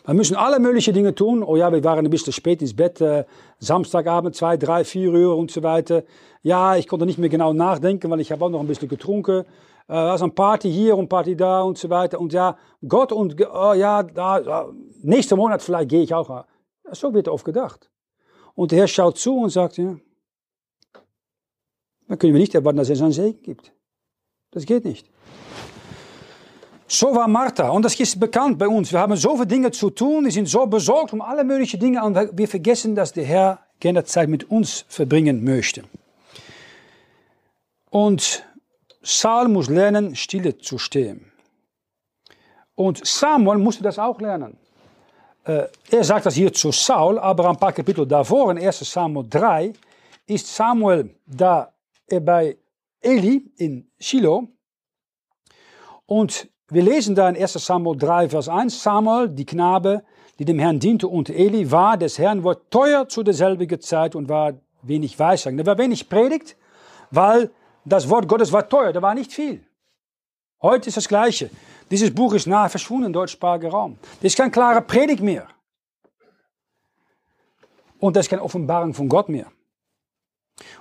Wir 0.06 0.12
müssen 0.12 0.36
alle 0.36 0.60
möglichen 0.60 0.92
Dinge 0.92 1.14
tun. 1.14 1.42
Oh 1.42 1.56
ja, 1.56 1.72
wir 1.72 1.82
waren 1.82 2.04
ein 2.04 2.10
bisschen 2.10 2.32
spät 2.32 2.60
ins 2.60 2.76
Bett, 2.76 3.00
äh, 3.00 3.24
Samstagabend, 3.58 4.36
zwei, 4.36 4.58
drei, 4.58 4.84
vier 4.84 5.10
Uhr 5.10 5.36
und 5.36 5.50
so 5.50 5.62
weiter. 5.62 6.04
Ja, 6.42 6.76
ich 6.76 6.86
konnte 6.86 7.06
nicht 7.06 7.18
mehr 7.18 7.30
genau 7.30 7.54
nachdenken, 7.54 8.10
weil 8.10 8.20
ich 8.20 8.30
habe 8.30 8.44
auch 8.44 8.50
noch 8.50 8.60
ein 8.60 8.66
bisschen 8.66 8.88
getrunken. 8.88 9.46
Äh, 9.88 9.94
also 9.94 10.26
ein 10.26 10.34
Party 10.34 10.70
hier 10.70 10.98
und 10.98 11.08
Party 11.08 11.34
da 11.34 11.62
und 11.62 11.78
so 11.78 11.88
weiter. 11.88 12.20
Und 12.20 12.34
ja, 12.34 12.58
Gott 12.86 13.12
und, 13.12 13.36
oh 13.40 13.72
ja, 13.72 14.02
da, 14.02 14.70
nächsten 15.02 15.36
Monat 15.38 15.62
vielleicht 15.62 15.88
gehe 15.88 16.02
ich 16.02 16.12
auch. 16.12 16.44
So 16.92 17.14
wird 17.14 17.28
oft 17.28 17.46
gedacht. 17.46 17.90
Und 18.54 18.72
der 18.72 18.80
Herr 18.80 18.88
schaut 18.88 19.16
zu 19.16 19.38
und 19.38 19.50
sagt, 19.50 19.78
ja, 19.78 19.96
dann 22.08 22.18
können 22.18 22.34
wir 22.34 22.40
nicht 22.40 22.54
erwarten, 22.54 22.76
dass 22.76 22.90
er 22.90 22.96
seinen 22.96 23.12
Segen 23.12 23.42
gibt. 23.42 23.72
Das 24.50 24.66
geht 24.66 24.84
nicht. 24.84 25.10
So 26.94 27.12
war 27.12 27.26
Martha 27.26 27.70
und 27.70 27.84
das 27.84 27.98
ist 27.98 28.20
bekannt 28.20 28.56
bei 28.56 28.68
uns. 28.68 28.92
Wir 28.92 29.00
haben 29.00 29.16
so 29.16 29.34
viele 29.34 29.48
Dinge 29.48 29.72
zu 29.72 29.90
tun, 29.90 30.26
wir 30.26 30.30
sind 30.30 30.48
so 30.48 30.64
besorgt 30.64 31.12
um 31.12 31.20
alle 31.20 31.42
möglichen 31.42 31.80
Dinge 31.80 32.04
und 32.04 32.14
wir 32.38 32.46
vergessen, 32.46 32.94
dass 32.94 33.12
der 33.12 33.24
Herr 33.24 33.58
gerne 33.80 34.04
Zeit 34.04 34.28
mit 34.28 34.48
uns 34.48 34.84
verbringen 34.88 35.42
möchte. 35.42 35.82
Und 37.90 38.44
Saul 39.02 39.48
muss 39.48 39.68
lernen, 39.68 40.14
stille 40.14 40.56
zu 40.58 40.78
stehen. 40.78 41.32
Und 42.76 43.04
Samuel 43.04 43.58
musste 43.58 43.82
das 43.82 43.98
auch 43.98 44.20
lernen. 44.20 44.56
Äh, 45.44 45.66
er 45.90 46.04
sagt 46.04 46.26
das 46.26 46.34
hier 46.34 46.52
zu 46.52 46.70
Saul, 46.70 47.18
aber 47.18 47.48
ein 47.48 47.56
paar 47.56 47.72
Kapitel 47.72 48.06
davor, 48.06 48.52
in 48.52 48.58
1 48.58 48.78
Samuel 48.88 49.26
3, 49.28 49.72
ist 50.26 50.46
Samuel 50.54 51.12
da 51.26 51.72
bei 52.08 52.56
Eli 53.00 53.50
in 53.56 53.90
Shiloh 53.98 54.46
und 56.06 56.53
wir 56.70 56.82
lesen 56.82 57.14
da 57.14 57.28
in 57.28 57.36
1 57.36 57.52
Samuel 57.52 57.98
3, 57.98 58.30
Vers 58.30 58.48
1, 58.48 58.82
Samuel, 58.82 59.28
die 59.28 59.44
Knabe, 59.44 60.02
die 60.38 60.44
dem 60.44 60.58
Herrn 60.58 60.80
diente 60.80 61.08
und 61.08 61.28
Eli 61.28 61.70
war 61.70 61.96
des 61.96 62.18
Herrn 62.18 62.42
Wort 62.42 62.70
teuer 62.70 63.08
zu 63.08 63.22
derselbigen 63.22 63.80
Zeit 63.80 64.14
und 64.14 64.28
war 64.28 64.54
wenig 64.82 65.18
Weissagen. 65.18 65.58
Da 65.58 65.66
war 65.66 65.78
wenig 65.78 66.08
Predigt, 66.08 66.56
weil 67.10 67.50
das 67.84 68.08
Wort 68.08 68.28
Gottes 68.28 68.50
war 68.52 68.68
teuer, 68.68 68.92
da 68.92 69.02
war 69.02 69.14
nicht 69.14 69.32
viel. 69.32 69.62
Heute 70.62 70.88
ist 70.88 70.96
das 70.96 71.06
Gleiche. 71.06 71.50
Dieses 71.90 72.14
Buch 72.14 72.32
ist 72.32 72.46
nahe 72.46 72.70
verschwunden 72.70 73.06
im 73.06 73.12
deutschsprachigen 73.12 73.70
Raum. 73.70 73.98
Das 74.22 74.32
ist 74.32 74.36
kein 74.36 74.50
klarer 74.50 74.80
Predigt 74.80 75.22
mehr. 75.22 75.46
Und 77.98 78.16
das 78.16 78.26
ist 78.26 78.30
keine 78.30 78.42
Offenbarung 78.42 78.94
von 78.94 79.08
Gott 79.08 79.28
mehr. 79.28 79.46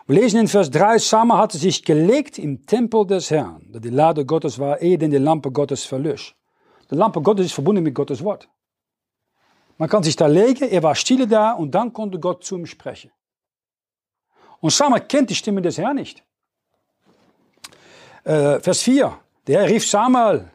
Wir 0.05 0.21
lesen 0.21 0.41
in 0.41 0.47
Vers 0.47 0.69
3, 0.69 0.97
Samuel 0.99 1.39
hatte 1.39 1.57
sich 1.57 1.83
gelegt 1.83 2.37
im 2.37 2.65
Tempel 2.65 3.07
des 3.07 3.31
Herrn, 3.31 3.65
da 3.71 3.79
die 3.79 3.89
Lade 3.89 4.25
Gottes 4.25 4.59
war, 4.59 4.81
ehe 4.81 4.97
denn 4.97 5.11
die 5.11 5.17
Lampe 5.17 5.51
Gottes 5.51 5.83
verlöscht. 5.83 6.35
Die 6.91 6.95
Lampe 6.95 7.21
Gottes 7.21 7.47
ist 7.47 7.53
verbunden 7.53 7.83
mit 7.83 7.95
Gottes 7.95 8.23
Wort. 8.23 8.49
Man 9.77 9.89
kann 9.89 10.03
sich 10.03 10.15
da 10.15 10.27
legen, 10.27 10.69
er 10.69 10.83
war 10.83 10.95
stille 10.95 11.27
da 11.27 11.53
und 11.53 11.71
dann 11.71 11.91
konnte 11.91 12.19
Gott 12.19 12.43
zu 12.43 12.55
ihm 12.55 12.65
sprechen. 12.65 13.11
Und 14.59 14.71
Samuel 14.71 15.01
kennt 15.01 15.29
die 15.29 15.35
Stimme 15.35 15.61
des 15.61 15.77
Herrn 15.77 15.95
nicht. 15.95 16.23
Äh, 18.23 18.59
Vers 18.59 18.83
4, 18.83 19.17
der 19.47 19.61
Herr 19.61 19.69
rief 19.69 19.89
Samuel, 19.89 20.51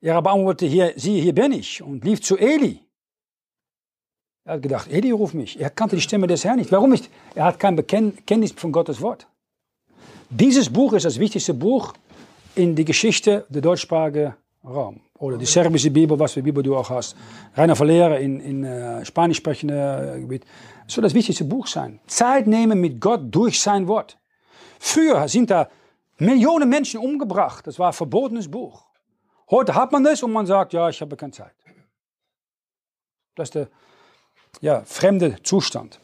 er 0.00 0.16
aber 0.16 0.32
antwortete, 0.32 0.70
hier, 0.70 0.92
siehe, 0.96 1.22
hier 1.22 1.34
bin 1.34 1.52
ich 1.52 1.82
und 1.82 2.04
lief 2.04 2.20
zu 2.22 2.36
Eli. 2.36 2.87
Er 4.48 4.54
hat 4.54 4.62
gedacht, 4.62 4.90
Eli 4.90 5.10
ruft 5.10 5.34
mich. 5.34 5.60
Er 5.60 5.68
kannte 5.68 5.94
die 5.94 6.00
Stimme 6.00 6.26
des 6.26 6.42
Herrn 6.42 6.56
nicht. 6.56 6.72
Warum 6.72 6.88
nicht? 6.88 7.10
Er 7.34 7.44
hat 7.44 7.60
kein 7.60 7.76
Bekenntnis 7.76 8.52
von 8.52 8.72
Gottes 8.72 8.98
Wort. 9.02 9.26
Dieses 10.30 10.70
Buch 10.70 10.94
ist 10.94 11.04
das 11.04 11.18
wichtigste 11.18 11.52
Buch 11.52 11.92
in 12.54 12.74
die 12.74 12.86
Geschichte 12.86 13.44
der 13.50 13.60
deutschsprachigen 13.60 14.34
Raum. 14.64 15.02
Oder 15.18 15.36
die 15.36 15.44
serbische 15.44 15.90
Bibel, 15.90 16.18
was 16.18 16.32
für 16.32 16.42
Bibel 16.42 16.62
du 16.62 16.74
auch 16.78 16.88
hast. 16.88 17.14
Rainer 17.58 17.76
Verlehrer 17.76 18.20
in, 18.20 18.40
in 18.40 18.64
uh, 18.64 19.04
spanisch 19.04 19.36
sprechenden 19.36 20.22
Gebiet. 20.22 20.46
Das 20.86 20.94
soll 20.94 21.02
das 21.02 21.12
wichtigste 21.12 21.44
Buch 21.44 21.66
sein. 21.66 22.00
Zeit 22.06 22.46
nehmen 22.46 22.80
mit 22.80 22.98
Gott 22.98 23.20
durch 23.30 23.60
sein 23.60 23.86
Wort. 23.86 24.16
Früher 24.78 25.28
sind 25.28 25.50
da 25.50 25.68
Millionen 26.16 26.70
Menschen 26.70 27.00
umgebracht. 27.00 27.66
Das 27.66 27.78
war 27.78 27.88
ein 27.88 27.92
verbotenes 27.92 28.50
Buch. 28.50 28.86
Heute 29.50 29.74
hat 29.74 29.92
man 29.92 30.04
das 30.04 30.22
und 30.22 30.32
man 30.32 30.46
sagt, 30.46 30.72
ja, 30.72 30.88
ich 30.88 31.02
habe 31.02 31.16
keine 31.16 31.32
Zeit. 31.32 31.52
Das 33.34 33.48
ist 33.48 33.54
der 33.54 33.68
ja, 34.60 34.82
fremde 34.84 35.36
Zustand. 35.42 36.00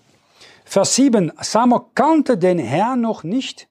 Vers 0.65 0.95
7, 0.95 1.33
Samuel 1.41 1.83
kannte 1.95 2.39
den 2.39 2.59
Herrn 2.59 3.01
noch 3.01 3.23
nicht 3.23 3.69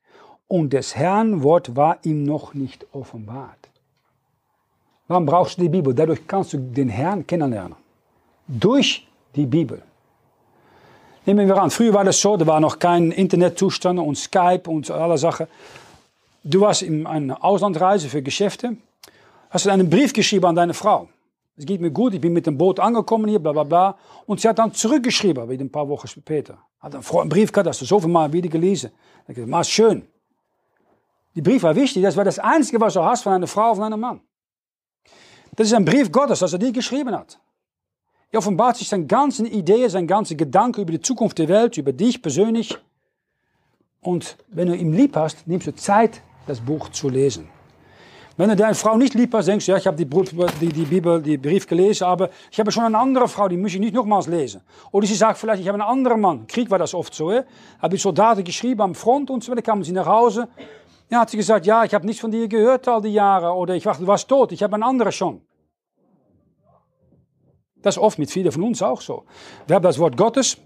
und 0.48 0.74
des 0.74 0.96
Herrn 0.96 1.44
Wort 1.44 1.76
war 1.76 1.98
ihm 2.04 2.24
noch 2.24 2.54
nicht 2.54 2.86
offenbart. 2.92 3.70
Warum 5.08 5.26
brauchst 5.26 5.58
du 5.58 5.64
die 5.64 5.70
Bibel? 5.70 5.94
Dadurch 5.94 6.28
kannst 6.28 6.54
du 6.54 6.58
den 6.58 6.90
Herrn 6.90 7.26
kennenlernen. 7.26 7.76
Durch 8.48 9.08
die 9.36 9.46
Bibel. 9.46 9.82
Nehmen 11.26 11.48
wir 11.48 11.62
an, 11.62 11.72
früher 11.72 11.94
war 11.94 12.04
das 12.04 12.20
so, 12.20 12.36
da 12.36 12.46
war 12.46 12.60
noch 12.60 12.78
kein 12.80 13.12
Internetzustand 13.12 14.00
und 14.00 14.18
Skype 14.18 14.70
und 14.70 14.92
alle 14.92 15.18
Sachen. 15.18 15.48
Du 16.44 16.62
warst 16.62 16.82
in 16.82 17.08
einer 17.08 17.44
Auslandreise 17.44 18.10
für 18.10 18.22
Geschäfte, 18.22 18.76
hast 19.50 19.66
du 19.66 19.70
einen 19.70 19.90
Brief 19.90 20.12
geschrieben 20.12 20.46
an 20.46 20.56
deine 20.56 20.74
Frau 20.74 21.08
es 21.56 21.66
geht 21.66 21.82
mir 21.82 21.92
gut, 21.92 22.14
ich 22.14 22.22
bin 22.22 22.34
mit 22.34 22.48
dem 22.48 22.58
Boot 22.58 22.80
angekommen 22.80 23.28
hier, 23.28 23.40
bla 23.40 23.52
bla 23.52 23.64
bla. 23.64 23.98
Und 24.26 24.42
sie 24.42 24.48
hat 24.48 24.58
dann 24.58 24.74
zurückgeschrieben, 24.74 25.48
wieder 25.50 25.64
ein 25.64 25.72
paar 25.72 25.88
Wochen 25.88 26.08
später. 26.08 26.58
Hat 26.80 26.96
einen 26.96 27.30
Brief 27.30 27.52
gehabt, 27.52 27.70
hast 27.70 27.82
du 27.82 27.86
so 27.86 28.00
viel 28.00 28.10
Mal 28.10 28.34
wieder 28.34 28.50
gelesen. 28.50 28.92
Ich 29.28 29.36
dachte, 29.36 29.48
mal 29.48 29.64
schön. 29.64 30.08
Die 31.36 31.42
Brief 31.42 31.64
war 31.64 31.76
wichtig, 31.76 32.04
das 32.04 32.18
war 32.18 32.24
das 32.24 32.40
Einzige, 32.40 32.80
was 32.82 32.94
du 32.94 33.04
hast 33.04 33.24
von 33.24 33.34
einer 33.34 33.48
Frau, 33.48 33.76
von 33.76 33.84
einem 33.84 34.00
Mann. 34.00 34.22
Das 35.56 35.68
ist 35.68 35.74
ein 35.74 35.86
Brief 35.86 36.12
Gottes, 36.12 36.40
das 36.40 36.54
er 36.54 36.60
dir 36.60 36.72
geschrieben 36.72 37.16
hat. 37.16 37.40
Er 38.32 38.40
offenbart 38.40 38.78
sich 38.78 38.90
seine 38.90 39.06
ganzen 39.06 39.46
Ideen, 39.46 39.90
seine 39.90 40.08
ganzen 40.08 40.38
Gedanken 40.38 40.82
über 40.82 40.92
die 40.92 41.02
Zukunft 41.02 41.38
der 41.38 41.48
Welt, 41.50 41.78
über 41.78 41.94
dich 41.94 42.20
persönlich. 42.20 42.76
Und 44.02 44.38
wenn 44.48 44.68
du 44.68 44.76
ihm 44.76 44.92
lieb 44.92 45.16
hast, 45.16 45.48
nimmst 45.48 45.68
du 45.68 45.76
Zeit, 45.76 46.22
das 46.48 46.60
Buch 46.60 46.90
zu 46.90 47.10
lesen. 47.10 47.48
Wenn 48.36 48.50
du 48.50 48.56
deine 48.56 48.74
Frau 48.74 48.98
nicht 48.98 49.14
lieb 49.14 49.32
hast, 49.34 49.48
denkst 49.48 49.68
du, 49.68 49.74
ja, 49.74 49.78
ich 49.78 49.86
habe 49.86 49.96
die, 49.96 50.06
die, 50.06 50.70
die, 50.70 50.86
Bibel, 50.86 51.22
die 51.22 51.38
Brief 51.38 51.68
gelesen, 51.68 52.06
aber 52.06 52.30
ich 52.50 52.60
habe 52.60 52.72
schon 52.72 52.84
eine 52.84 52.98
andere 52.98 53.28
Frau, 53.28 53.48
die 53.48 53.58
muss 53.58 53.76
ich 53.76 53.80
nicht 53.80 53.94
nochmals 53.94 54.26
lesen. 54.26 54.62
Oder 54.92 55.06
sie 55.06 55.14
sagt 55.14 55.38
vielleicht, 55.38 55.62
ich 55.62 55.68
habe 55.68 55.80
einen 55.80 55.88
anderen 55.88 56.20
Mann. 56.20 56.48
Krieg 56.48 56.72
war 56.72 56.80
das 56.80 56.96
oft 56.96 57.14
so. 57.14 57.32
Eh? 57.32 57.44
Habe 57.80 57.96
die 57.96 58.02
Soldaten 58.02 58.44
geschrieben 58.44 58.82
am 58.82 58.96
Front 58.96 59.30
und 59.30 59.44
so 59.44 59.52
weiter, 59.52 59.62
kamen 59.62 59.84
sie 59.84 59.92
nach 59.92 60.08
Hause. 60.08 60.48
Ja, 61.12 61.20
hat 61.20 61.30
sie 61.30 61.38
gesagt, 61.38 61.68
ja, 61.68 61.84
ich 61.84 61.94
habe 61.94 62.08
nichts 62.08 62.22
von 62.22 62.32
dir 62.32 62.48
gehört 62.48 62.88
all 62.88 63.02
die 63.02 63.10
Jahre. 63.10 63.54
Oder 63.54 63.76
ich 63.76 63.84
dachte, 63.84 64.02
du 64.02 64.08
warst 64.08 64.28
tot, 64.28 64.52
ich 64.52 64.64
habe 64.64 64.74
einen 64.74 64.84
anderen 64.84 65.12
schon. 65.12 65.42
Das 67.84 67.98
ist 67.98 68.02
oft 68.02 68.18
mit 68.18 68.32
vielen 68.32 68.52
von 68.52 68.64
uns 68.64 68.82
auch 68.82 69.02
so. 69.02 69.26
Wir 69.68 69.76
haben 69.76 69.84
das 69.84 70.00
Wort 70.00 70.18
Gottes 70.18 70.58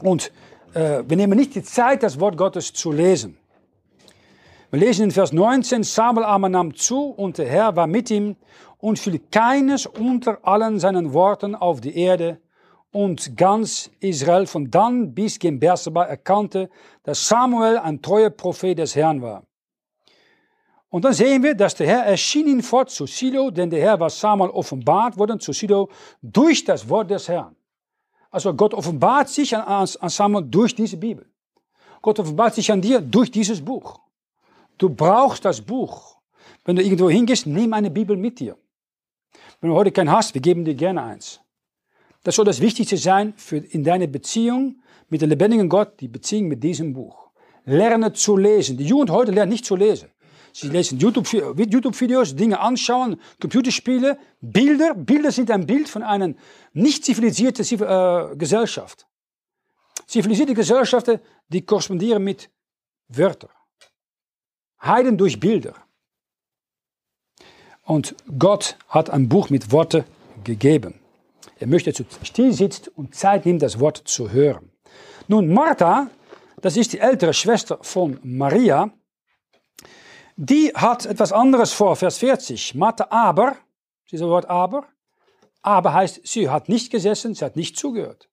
und 0.00 0.30
äh, 0.74 1.02
wir 1.04 1.16
nehmen 1.16 1.36
nicht 1.36 1.56
die 1.56 1.62
Zeit, 1.62 2.04
das 2.04 2.20
Wort 2.20 2.36
Gottes 2.36 2.72
zu 2.72 2.92
lesen. 2.92 3.36
Wir 4.74 4.80
lesen 4.80 5.04
in 5.04 5.10
Vers 5.12 5.32
19, 5.32 5.84
Samuel 5.84 6.24
aber 6.24 6.48
nahm 6.48 6.74
zu 6.74 7.04
und 7.04 7.38
der 7.38 7.46
Herr 7.46 7.76
war 7.76 7.86
mit 7.86 8.10
ihm 8.10 8.34
und 8.78 8.98
fiel 8.98 9.20
keines 9.30 9.86
unter 9.86 10.40
allen 10.42 10.80
seinen 10.80 11.12
Worten 11.12 11.54
auf 11.54 11.80
die 11.80 11.96
Erde. 11.96 12.40
Und 12.90 13.36
ganz 13.36 13.88
Israel 14.00 14.48
von 14.48 14.72
dann 14.72 15.14
bis 15.14 15.38
gen 15.38 15.60
Berseba 15.60 16.02
erkannte, 16.02 16.70
dass 17.04 17.28
Samuel 17.28 17.78
ein 17.78 18.02
treuer 18.02 18.30
Prophet 18.30 18.76
des 18.76 18.96
Herrn 18.96 19.22
war. 19.22 19.44
Und 20.88 21.04
dann 21.04 21.12
sehen 21.12 21.44
wir, 21.44 21.54
dass 21.54 21.76
der 21.76 21.86
Herr 21.86 22.06
erschien 22.06 22.48
ihn 22.48 22.60
fort 22.60 22.90
zu 22.90 23.06
Silo, 23.06 23.52
denn 23.52 23.70
der 23.70 23.80
Herr 23.80 24.00
war 24.00 24.10
Samuel 24.10 24.50
offenbart 24.50 25.16
worden 25.16 25.38
zu 25.38 25.52
Silo 25.52 25.88
durch 26.20 26.64
das 26.64 26.88
Wort 26.88 27.12
des 27.12 27.28
Herrn. 27.28 27.54
Also 28.28 28.52
Gott 28.52 28.74
offenbart 28.74 29.28
sich 29.28 29.56
an, 29.56 29.86
an 30.00 30.08
Samuel 30.10 30.44
durch 30.44 30.74
diese 30.74 30.96
Bibel. 30.96 31.30
Gott 32.02 32.18
offenbart 32.18 32.56
sich 32.56 32.72
an 32.72 32.80
dir 32.80 33.00
durch 33.00 33.30
dieses 33.30 33.64
Buch. 33.64 34.03
Du 34.78 34.88
brauchst 34.88 35.44
das 35.44 35.60
Buch. 35.60 36.18
Wenn 36.64 36.76
du 36.76 36.82
irgendwo 36.82 37.10
hingehst, 37.10 37.46
nimm 37.46 37.72
eine 37.72 37.90
Bibel 37.90 38.16
mit 38.16 38.40
dir. 38.40 38.56
Wenn 39.60 39.70
du 39.70 39.76
heute 39.76 39.92
keinen 39.92 40.10
hast, 40.10 40.34
wir 40.34 40.40
geben 40.40 40.64
dir 40.64 40.74
gerne 40.74 41.02
eins. 41.02 41.40
Das 42.22 42.36
soll 42.36 42.44
das 42.44 42.60
Wichtigste 42.60 42.96
sein 42.96 43.34
für 43.36 43.58
in 43.58 43.84
deiner 43.84 44.06
Beziehung 44.06 44.80
mit 45.08 45.20
dem 45.22 45.28
lebendigen 45.28 45.68
Gott, 45.68 46.00
die 46.00 46.08
Beziehung 46.08 46.48
mit 46.48 46.62
diesem 46.62 46.92
Buch. 46.92 47.30
Lerne 47.66 48.12
zu 48.12 48.36
lesen. 48.36 48.76
Die 48.76 48.84
Jugend 48.84 49.10
heute 49.10 49.32
lernt 49.32 49.52
nicht 49.52 49.64
zu 49.64 49.76
lesen. 49.76 50.10
Sie 50.52 50.68
lesen 50.68 50.98
YouTube-Videos, 50.98 51.72
YouTube 51.72 52.36
Dinge 52.36 52.60
anschauen, 52.60 53.20
Computerspiele, 53.40 54.18
Bilder. 54.40 54.94
Bilder 54.94 55.32
sind 55.32 55.50
ein 55.50 55.66
Bild 55.66 55.88
von 55.88 56.02
einer 56.02 56.34
nicht 56.72 57.04
zivilisierten 57.04 57.64
äh, 57.80 58.36
Gesellschaft. 58.36 59.06
Zivilisierte 60.06 60.54
Gesellschaften, 60.54 61.18
die 61.48 61.62
korrespondieren 61.62 62.22
mit 62.22 62.50
Wörtern. 63.08 63.50
Heiden 64.84 65.16
durch 65.16 65.40
Bilder. 65.40 65.74
Und 67.82 68.14
Gott 68.38 68.76
hat 68.88 69.10
ein 69.10 69.28
Buch 69.28 69.50
mit 69.50 69.72
Worten 69.72 70.04
gegeben. 70.42 71.00
Er 71.58 71.66
möchte, 71.66 71.92
dass 71.92 71.98
du 71.98 72.24
still 72.24 72.52
sitzt 72.52 72.88
und 72.88 73.14
Zeit 73.14 73.46
nimmt, 73.46 73.62
das 73.62 73.78
Wort 73.78 74.02
zu 74.04 74.30
hören. 74.30 74.72
Nun, 75.28 75.52
Martha, 75.52 76.10
das 76.60 76.76
ist 76.76 76.92
die 76.92 76.98
ältere 76.98 77.34
Schwester 77.34 77.78
von 77.82 78.18
Maria, 78.22 78.90
die 80.36 80.72
hat 80.74 81.06
etwas 81.06 81.32
anderes 81.32 81.72
vor, 81.72 81.94
Vers 81.96 82.18
40. 82.18 82.74
Martha 82.74 83.06
aber, 83.10 83.56
dieses 84.10 84.26
Wort 84.26 84.48
aber, 84.50 84.86
aber 85.62 85.94
heißt, 85.94 86.26
sie 86.26 86.50
hat 86.50 86.68
nicht 86.68 86.90
gesessen, 86.90 87.34
sie 87.34 87.44
hat 87.44 87.56
nicht 87.56 87.76
zugehört. 87.76 88.28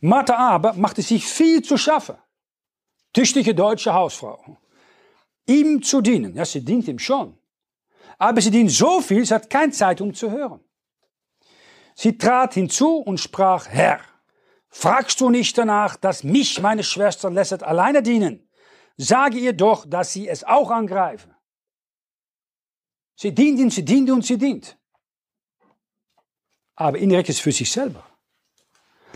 Martha 0.00 0.36
aber 0.36 0.74
machte 0.74 1.02
sich 1.02 1.26
viel 1.26 1.62
zu 1.62 1.76
schaffen. 1.76 2.16
Tüchtige 3.12 3.54
deutsche 3.54 3.92
Hausfrau 3.92 4.58
ihm 5.46 5.82
zu 5.82 6.00
dienen. 6.00 6.34
Ja, 6.34 6.44
sie 6.44 6.64
dient 6.64 6.88
ihm 6.88 6.98
schon. 6.98 7.38
Aber 8.18 8.40
sie 8.40 8.50
dient 8.50 8.70
so 8.70 9.00
viel, 9.00 9.24
sie 9.24 9.34
hat 9.34 9.48
keine 9.48 9.72
Zeit, 9.72 10.00
um 10.00 10.12
zu 10.12 10.30
hören. 10.30 10.60
Sie 11.94 12.16
trat 12.16 12.54
hinzu 12.54 12.98
und 12.98 13.18
sprach, 13.18 13.66
Herr, 13.68 14.00
fragst 14.68 15.20
du 15.20 15.30
nicht 15.30 15.56
danach, 15.58 15.96
dass 15.96 16.24
mich 16.24 16.60
meine 16.60 16.82
Schwester 16.82 17.30
lässt 17.30 17.62
alleine 17.62 18.02
dienen? 18.02 18.48
Sage 18.96 19.38
ihr 19.38 19.52
doch, 19.52 19.86
dass 19.86 20.12
sie 20.12 20.28
es 20.28 20.44
auch 20.44 20.70
angreife. 20.70 21.34
Sie 23.16 23.34
dient 23.34 23.58
ihm, 23.58 23.70
sie 23.70 23.84
dient 23.84 24.10
und 24.10 24.24
sie 24.24 24.38
dient. 24.38 24.78
Aber 26.74 26.98
indirekt 26.98 27.28
ist 27.28 27.36
es 27.36 27.42
für 27.42 27.52
sich 27.52 27.70
selber. 27.70 28.02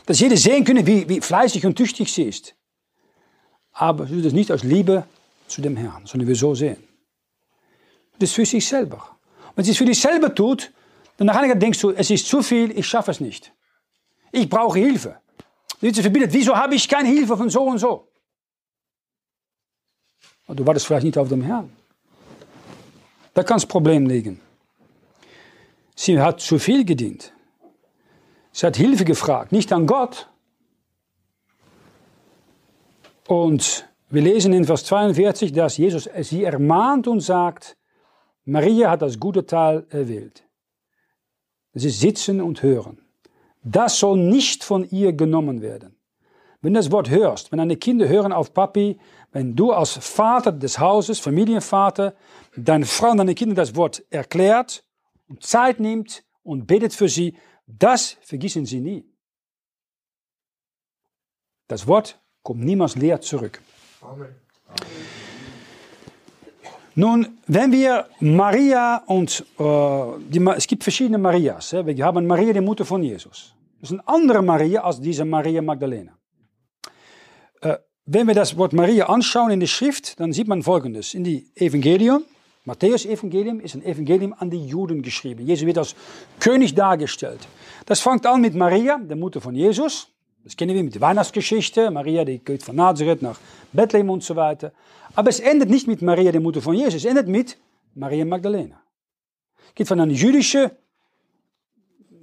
Dass 0.06 0.20
jeder 0.20 0.36
sehen 0.36 0.64
können, 0.64 0.86
wie, 0.86 1.08
wie 1.08 1.20
fleißig 1.20 1.64
und 1.64 1.76
tüchtig 1.76 2.12
sie 2.12 2.24
ist. 2.24 2.54
Aber 3.72 4.06
sie 4.06 4.16
tut 4.16 4.26
es 4.26 4.32
nicht 4.34 4.52
aus 4.52 4.62
Liebe 4.62 5.06
zu 5.54 5.62
dem 5.62 5.76
Herrn, 5.76 6.04
sondern 6.04 6.26
wir 6.28 6.34
so 6.34 6.54
sehen. 6.54 6.82
Das 8.18 8.30
ist 8.30 8.34
für 8.34 8.44
sich 8.44 8.66
selber. 8.66 9.16
Wenn 9.54 9.64
sie 9.64 9.70
es 9.70 9.78
für 9.78 9.84
dich 9.84 10.00
selber 10.00 10.34
tut, 10.34 10.72
dann 11.16 11.28
nachher 11.28 11.54
denkst 11.54 11.80
du, 11.80 11.90
es 11.90 12.10
ist 12.10 12.26
zu 12.26 12.42
viel, 12.42 12.76
ich 12.76 12.86
schaffe 12.86 13.12
es 13.12 13.20
nicht. 13.20 13.52
Ich 14.32 14.48
brauche 14.48 14.78
Hilfe. 14.78 15.20
Du 15.80 15.92
verbindet, 15.92 16.32
wieso 16.32 16.56
habe 16.56 16.74
ich 16.74 16.88
keine 16.88 17.08
Hilfe 17.08 17.36
von 17.36 17.48
so 17.50 17.62
und 17.62 17.78
so? 17.78 18.08
Du 20.48 20.66
wartest 20.66 20.86
vielleicht 20.86 21.04
nicht 21.04 21.18
auf 21.18 21.28
den 21.28 21.42
Herrn. 21.42 21.70
Da 23.32 23.42
kann 23.42 23.56
das 23.56 23.66
Problem 23.66 24.06
liegen. 24.06 24.40
Sie 25.94 26.20
hat 26.20 26.40
zu 26.40 26.58
viel 26.58 26.84
gedient. 26.84 27.32
Sie 28.52 28.66
hat 28.66 28.76
Hilfe 28.76 29.04
gefragt, 29.04 29.52
nicht 29.52 29.72
an 29.72 29.86
Gott. 29.86 30.28
Und 33.26 33.88
wir 34.14 34.22
lesen 34.22 34.52
in 34.52 34.64
Vers 34.64 34.84
42, 34.84 35.52
dass 35.52 35.76
Jesus 35.76 36.08
sie 36.20 36.44
ermahnt 36.44 37.08
und 37.08 37.20
sagt, 37.20 37.76
Maria 38.44 38.90
hat 38.90 39.02
das 39.02 39.18
gute 39.18 39.44
Teil 39.44 39.86
erwählt. 39.90 40.44
Ist 41.72 42.00
Sitzen 42.00 42.40
und 42.40 42.62
Hören. 42.62 42.98
Das 43.64 43.98
soll 43.98 44.18
nicht 44.18 44.62
von 44.62 44.88
ihr 44.90 45.12
genommen 45.12 45.62
werden. 45.62 45.96
Wenn 46.60 46.74
du 46.74 46.78
das 46.78 46.92
Wort 46.92 47.10
hörst, 47.10 47.50
wenn 47.50 47.58
deine 47.58 47.76
Kinder 47.76 48.08
hören 48.08 48.32
auf 48.32 48.54
Papi, 48.54 48.98
wenn 49.32 49.56
du 49.56 49.72
als 49.72 49.92
Vater 49.92 50.52
des 50.52 50.78
Hauses, 50.78 51.18
Familienvater, 51.18 52.14
deine 52.56 52.86
Frau 52.86 53.10
und 53.10 53.18
deine 53.18 53.34
Kinder 53.34 53.54
das 53.54 53.74
Wort 53.74 54.04
erklärt 54.10 54.84
und 55.28 55.42
Zeit 55.42 55.80
nimmt 55.80 56.24
und 56.42 56.66
betet 56.66 56.94
für 56.94 57.08
sie, 57.08 57.36
das 57.66 58.16
vergessen 58.20 58.64
sie 58.64 58.80
nie. 58.80 59.04
Das 61.66 61.86
Wort 61.86 62.20
kommt 62.42 62.62
niemals 62.62 62.94
leer 62.94 63.20
zurück. 63.20 63.60
Amen. 64.04 64.34
Nun, 66.96 67.38
wenn 67.48 67.72
wir 67.72 68.06
Maria 68.20 69.02
und 69.06 69.44
äh, 69.58 69.64
die, 70.28 70.44
es 70.56 70.66
gibt 70.66 70.84
verschiedene 70.84 71.18
Marias. 71.18 71.72
Hè? 71.72 71.84
Wir 71.84 72.04
haben 72.04 72.26
Maria, 72.26 72.52
die 72.52 72.60
Mutter 72.60 72.84
von 72.84 73.02
Jesus. 73.02 73.54
Das 73.80 73.90
ist 73.90 73.98
eine 73.98 74.08
andere 74.08 74.42
Maria 74.42 74.82
als 74.82 75.00
diese 75.00 75.24
Maria 75.24 75.60
Magdalena. 75.60 76.12
Äh, 77.62 77.78
wenn 78.06 78.28
wir 78.28 78.34
das 78.34 78.56
Wort 78.56 78.72
Maria 78.74 79.06
anschauen 79.06 79.50
in 79.50 79.60
der 79.60 79.66
Schrift, 79.66 80.20
dann 80.20 80.32
sieht 80.32 80.46
man 80.46 80.62
Folgendes. 80.62 81.14
In 81.14 81.24
die 81.24 81.50
Evangelium, 81.56 82.22
Matthäus-Evangelium 82.64 83.58
ist 83.58 83.74
ein 83.74 83.84
Evangelium 83.84 84.32
an 84.38 84.50
die 84.50 84.64
Juden 84.64 85.02
geschrieben. 85.02 85.44
Jesus 85.44 85.66
wird 85.66 85.78
als 85.78 85.96
König 86.38 86.74
dargestellt. 86.74 87.40
Das 87.86 88.00
fängt 88.00 88.24
an 88.24 88.40
mit 88.40 88.54
Maria, 88.54 88.98
der 88.98 89.16
Mutter 89.16 89.40
von 89.40 89.56
Jesus. 89.56 90.13
Das 90.44 90.56
kennen 90.56 90.74
wir 90.74 90.84
mit 90.84 90.94
der 90.94 91.00
Weihnachtsgeschichte. 91.00 91.90
Maria, 91.90 92.24
die 92.24 92.38
geht 92.38 92.62
von 92.62 92.76
Nazareth 92.76 93.22
nach 93.22 93.40
Bethlehem 93.72 94.10
und 94.10 94.22
so 94.22 94.36
weiter. 94.36 94.72
Aber 95.14 95.30
es 95.30 95.40
endet 95.40 95.70
nicht 95.70 95.86
mit 95.86 96.02
Maria, 96.02 96.30
der 96.32 96.40
Mutter 96.40 96.60
von 96.60 96.74
Jesus. 96.74 96.96
Es 96.96 97.04
endet 97.06 97.28
mit 97.28 97.56
Maria 97.94 98.26
Magdalena. 98.26 98.82
Es 99.68 99.74
geht 99.74 99.88
von 99.88 99.98
einer 100.00 100.12
jüdischen 100.12 100.70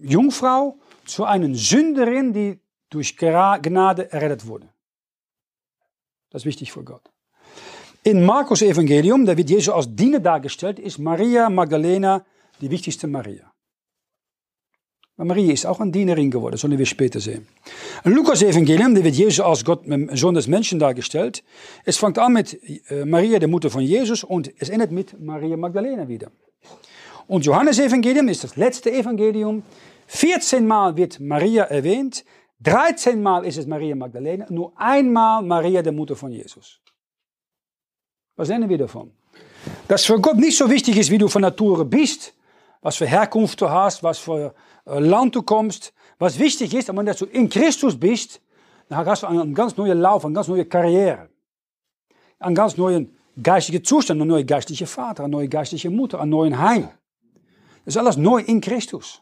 Jungfrau 0.02 0.78
zu 1.06 1.26
einer 1.26 1.54
Sünderin, 1.56 2.32
die 2.32 2.60
durch 2.90 3.18
Gnade 3.18 4.12
errettet 4.12 4.46
wurde. 4.46 4.70
Das 6.30 6.44
ist 6.44 6.46
wichtig 6.46 6.72
für 6.72 6.84
Gott. 6.84 7.10
In 8.04 8.24
Markus 8.26 8.62
Evangelium, 8.62 9.26
da 9.26 9.36
wird 9.36 9.50
Jesus 9.50 9.74
als 9.74 9.96
Diener 9.96 10.20
dargestellt, 10.20 10.80
ist 10.80 11.00
Maria 11.00 11.50
Magdalena 11.50 12.24
die 12.60 12.70
wichtigste 12.70 13.08
Maria. 13.08 13.51
Maria 15.26 15.54
ist 15.54 15.66
auch 15.66 15.80
eine 15.80 15.92
Dienerin 15.92 16.32
geworden, 16.32 16.58
sollen 16.58 16.78
wir 16.78 16.86
später 16.86 17.20
sehen. 17.20 17.48
In 18.04 18.14
Lukas 18.14 18.42
Evangelium, 18.42 18.96
da 18.96 19.04
wird 19.04 19.16
Jesus 19.16 19.40
als 19.40 19.64
Gott, 19.64 19.84
Sohn 20.14 20.34
des 20.34 20.48
Menschen 20.48 20.80
dargestellt. 20.80 21.44
Es 21.86 21.98
fängt 21.98 22.18
an 22.18 22.34
mit 22.34 22.60
Maria, 23.06 23.40
der 23.40 23.48
Mutter 23.48 23.70
von 23.70 23.82
Jesus, 23.82 24.24
und 24.24 24.52
es 24.58 24.70
endet 24.70 24.92
mit 24.92 25.20
Maria 25.20 25.58
Magdalena 25.58 26.08
wieder. 26.08 26.32
Und 27.28 27.46
Johannes 27.46 27.80
Evangelium 27.80 28.28
ist 28.28 28.44
das 28.44 28.56
letzte 28.56 28.92
Evangelium. 28.92 29.64
14 30.08 30.68
Mal 30.68 30.98
wird 30.98 31.20
Maria 31.20 31.64
erwähnt, 31.64 32.26
13 32.64 33.22
Mal 33.22 33.46
ist 33.46 33.58
es 33.58 33.66
Maria 33.66 33.96
Magdalena, 33.96 34.46
nur 34.50 34.74
einmal 34.76 35.42
Maria, 35.42 35.82
der 35.82 35.94
Mutter 35.94 36.16
von 36.16 36.32
Jesus. 36.32 36.80
Was 38.36 38.50
lernen 38.50 38.70
wir 38.70 38.78
davon? 38.78 39.12
Dass 39.88 40.06
für 40.06 40.20
Gott 40.20 40.38
nicht 40.38 40.58
so 40.58 40.70
wichtig 40.70 40.98
ist, 40.98 41.10
wie 41.12 41.18
du 41.18 41.28
von 41.28 41.42
Natur 41.42 41.86
bist, 41.86 42.34
was 42.82 42.98
für 42.98 43.06
Herkunft 43.06 43.62
du 43.62 43.70
hast, 43.70 44.04
was 44.04 44.20
für 44.20 44.54
äh, 44.86 45.00
Land 45.00 45.36
du 45.36 45.42
kommst. 45.42 45.94
Was 46.20 46.38
wichtig 46.40 46.74
ist, 46.74 46.96
wenn 46.96 47.06
du 47.06 47.26
in 47.26 47.50
Christus 47.50 48.00
bist, 48.00 48.42
dann 48.90 49.06
hast 49.06 49.24
du 49.24 49.28
einen 49.28 49.54
ganz 49.54 49.78
neuen 49.78 50.00
Lauf, 50.00 50.26
eine 50.26 50.34
ganz 50.34 50.48
neue 50.48 50.66
Karriere. 50.66 51.30
Einen 52.40 52.56
ganz 52.56 52.78
neuen 52.78 53.16
geistigen 53.42 53.84
Zustand, 53.84 54.22
einen 54.22 54.30
neuen 54.30 54.46
geistlichen 54.46 54.88
Vater, 54.88 55.24
eine 55.24 55.32
neue 55.32 55.48
geistliche 55.48 55.90
Mutter, 55.90 56.20
einen 56.20 56.32
neuen 56.32 56.60
Heim. 56.60 56.90
Das 57.86 57.96
ist 57.96 57.98
alles 57.98 58.18
neu 58.18 58.42
in 58.42 58.62
Christus. 58.62 59.22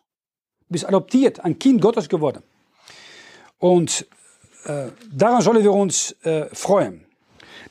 Du 0.67 0.74
bist 0.74 0.86
adoptiert, 0.86 1.39
ein 1.39 1.58
Kind 1.58 1.82
Gottes 1.82 2.10
geworden. 2.10 2.43
Und 3.58 4.08
äh, 4.65 4.88
daran 5.12 5.41
sollen 5.41 5.63
wir 5.63 5.72
uns 5.72 6.12
äh, 6.24 6.45
freuen. 6.54 7.06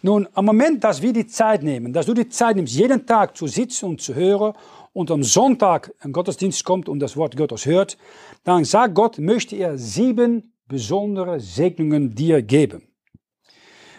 Nun, 0.02 0.28
am 0.34 0.44
Moment, 0.44 0.84
dass 0.84 1.02
wir 1.02 1.12
die 1.12 1.26
Zeit 1.26 1.62
nehmen, 1.62 1.92
dass 1.92 2.06
du 2.06 2.14
die 2.14 2.28
Zeit 2.28 2.56
nimmst, 2.56 2.74
jeden 2.74 3.04
Tag 3.04 3.36
zu 3.36 3.46
sitzen 3.46 3.86
und 3.86 4.00
zu 4.00 4.14
hören 4.14 4.54
und 4.98 5.12
am 5.12 5.22
Sonntag 5.22 5.94
ein 6.00 6.10
Gottesdienst 6.10 6.64
kommt 6.64 6.88
und 6.88 6.98
das 6.98 7.16
Wort 7.16 7.36
Gottes 7.36 7.66
hört, 7.66 7.96
dann 8.42 8.64
sagt 8.64 8.96
Gott, 8.96 9.18
möchte 9.18 9.54
er 9.54 9.78
sieben 9.78 10.52
besondere 10.66 11.38
Segnungen 11.38 12.16
dir 12.16 12.42
geben. 12.42 12.82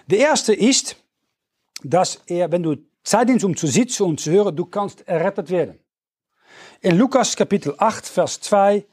Der 0.08 0.20
erste 0.20 0.54
ist, 0.54 0.98
dass 1.84 2.22
er, 2.28 2.52
wenn 2.52 2.64
du 2.64 2.76
Zeit 3.02 3.30
nimmst, 3.30 3.46
um 3.46 3.56
zu 3.56 3.68
sitzen 3.68 4.04
und 4.04 4.20
zu 4.20 4.30
hören, 4.30 4.54
du 4.54 4.66
kannst 4.66 5.08
errettet 5.08 5.50
werden. 5.50 5.80
In 6.82 6.98
Lukas 6.98 7.38
Kapitel 7.38 7.76
8, 7.78 8.06
Vers 8.06 8.42
2 8.42 8.86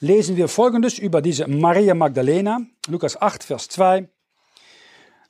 lesen 0.00 0.36
wir 0.36 0.48
Folgendes 0.48 0.98
über 0.98 1.22
diese 1.22 1.48
Maria 1.48 1.94
Magdalena. 1.94 2.60
Lukas 2.88 3.18
8, 3.18 3.42
Vers 3.42 3.68
2. 3.68 4.06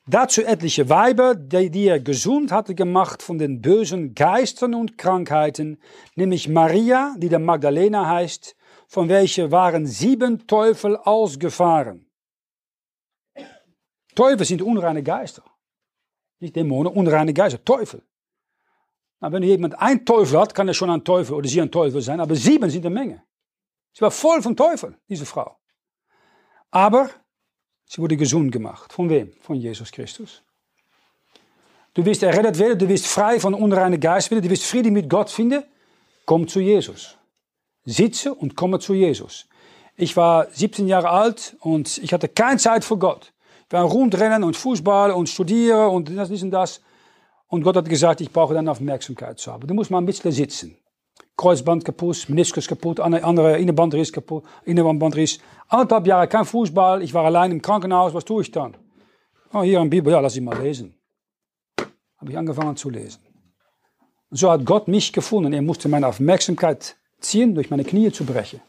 Dazu 0.07 0.43
etliche 0.43 0.91
Weiber, 0.91 1.35
die, 1.35 1.71
die 1.71 1.87
er 1.87 1.99
gesund 1.99 2.53
hatte 2.53 2.75
gemacht 2.75 3.23
von 3.23 3.39
den 3.39 3.63
bösen 3.63 4.15
Geistern 4.15 4.75
und 4.75 4.99
Krankheiten, 4.99 5.81
nämlich 6.15 6.47
Maria, 6.47 7.15
die 7.17 7.31
der 7.31 7.39
Magdalena 7.39 8.07
heißt, 8.07 8.55
von 8.87 9.09
welcher 9.09 9.51
waren 9.51 9.87
sieben 9.87 10.47
Teufel 10.47 10.99
ausgefahren. 10.99 12.07
Teufel 14.15 14.45
sind 14.45 14.61
unreine 14.61 15.03
Geister. 15.03 15.43
Nicht 16.39 16.55
Dämonen, 16.55 16.93
unreine 16.93 17.33
Geister, 17.33 17.65
Teufel. 17.65 18.03
Na, 19.21 19.33
wenn 19.33 19.43
jemand 19.43 19.79
ein 19.79 20.05
Teufel 20.05 20.39
hat, 20.39 20.55
kann 20.55 20.69
er 20.69 20.75
schon 20.75 20.91
ein 20.91 21.03
Teufel 21.03 21.35
oder 21.35 21.49
sie 21.49 21.63
ein 21.63 21.71
Teufel 21.71 22.03
sein, 22.03 22.21
aber 22.21 22.35
sieben 22.35 22.69
sind 22.69 22.85
eine 22.85 22.95
Menge. 22.95 23.23
Sie 23.95 24.03
war 24.03 24.11
voll 24.11 24.43
von 24.43 24.55
Teufel, 24.55 24.99
diese 25.09 25.25
Frau. 25.25 25.57
Aber 26.71 27.09
Sie 27.87 28.01
wurde 28.01 28.17
gesund 28.17 28.51
gemacht. 28.53 28.93
Von 28.93 29.09
wem? 29.09 29.33
Von 29.41 29.57
Jesus 29.57 29.91
Christus. 29.93 30.43
Du 31.95 32.05
wirst 32.05 32.23
errettet 32.23 32.59
werden, 32.59 32.79
du 32.79 32.89
wirst 32.89 33.07
frei 33.07 33.39
von 33.39 33.55
unreinen 33.55 34.01
Geist 34.01 34.31
werden, 34.31 34.43
du 34.43 34.51
wirst 34.51 34.65
Frieden 34.65 34.93
mit 34.93 35.09
Gott 35.09 35.31
finden. 35.31 35.63
Komm 36.27 36.49
zu 36.49 36.61
Jesus. 36.61 37.17
Sitze 37.85 38.35
und 38.35 38.57
komme 38.57 38.81
zu 38.81 38.95
Jesus. 38.95 39.47
Ich 39.97 40.17
war 40.17 40.49
17 40.51 40.89
Jahre 40.89 41.11
alt 41.11 41.57
und 41.61 41.99
ich 41.99 42.13
hatte 42.13 42.29
keine 42.29 42.59
Zeit 42.59 42.85
für 42.85 42.99
Gott. 42.99 43.33
Ich 43.67 43.73
war 43.73 43.85
rundrennen 43.85 44.43
und 44.43 44.57
Fußball 44.57 45.13
und 45.13 45.29
studieren 45.29 45.91
und 45.91 46.17
das, 46.17 46.29
dies 46.29 46.43
und 46.43 46.51
das. 46.51 46.81
Und 47.47 47.63
Gott 47.63 47.77
hat 47.77 47.89
gesagt, 47.89 48.21
ich 48.21 48.33
brauche 48.33 48.55
dann 48.55 48.69
Aufmerksamkeit 48.69 49.39
zu 49.39 49.53
haben. 49.53 49.67
Du 49.67 49.75
musst 49.75 49.91
mal 49.91 49.99
ein 49.99 50.07
bisschen 50.07 50.33
sitzen. 50.33 50.77
Kreuzband 51.37 51.85
kaputt, 51.85 52.29
Meniskus 52.29 52.69
kaputt, 52.69 53.01
andere 53.01 53.59
Innenbandriss 53.59 54.13
kaputt, 54.13 54.45
Innenbandriss. 54.65 55.41
Anderthalb 55.69 56.07
Jahre 56.07 56.29
kein 56.29 56.45
Fußball, 56.45 57.03
ich 57.03 57.13
war 57.13 57.25
allein 57.25 57.51
im 57.51 57.61
Krankenhaus, 57.61 58.15
was 58.15 58.25
tue 58.25 58.43
ich 58.43 58.51
dann? 58.51 58.77
Oh, 59.53 59.63
hier 59.63 59.81
ein 59.81 59.91
Bibel, 59.91 60.13
ja, 60.13 60.21
lass 60.21 60.37
ich 60.37 60.43
mal 60.43 60.61
lesen. 60.61 60.95
Habe 62.19 62.31
ich 62.31 62.39
angefangen 62.39 62.77
zu 62.77 62.91
lesen. 62.91 63.21
Und 64.31 64.37
so 64.37 64.51
hat 64.51 64.65
Gott 64.65 64.89
mich 64.89 65.13
gefunden. 65.13 65.53
Er 65.53 65.63
musste 65.63 65.89
meine 65.89 66.07
Aufmerksamkeit 66.07 66.97
ziehen, 67.21 67.55
durch 67.55 67.71
meine 67.71 67.85
Knie 67.85 68.11
zu 68.11 68.25
brechen. 68.25 68.61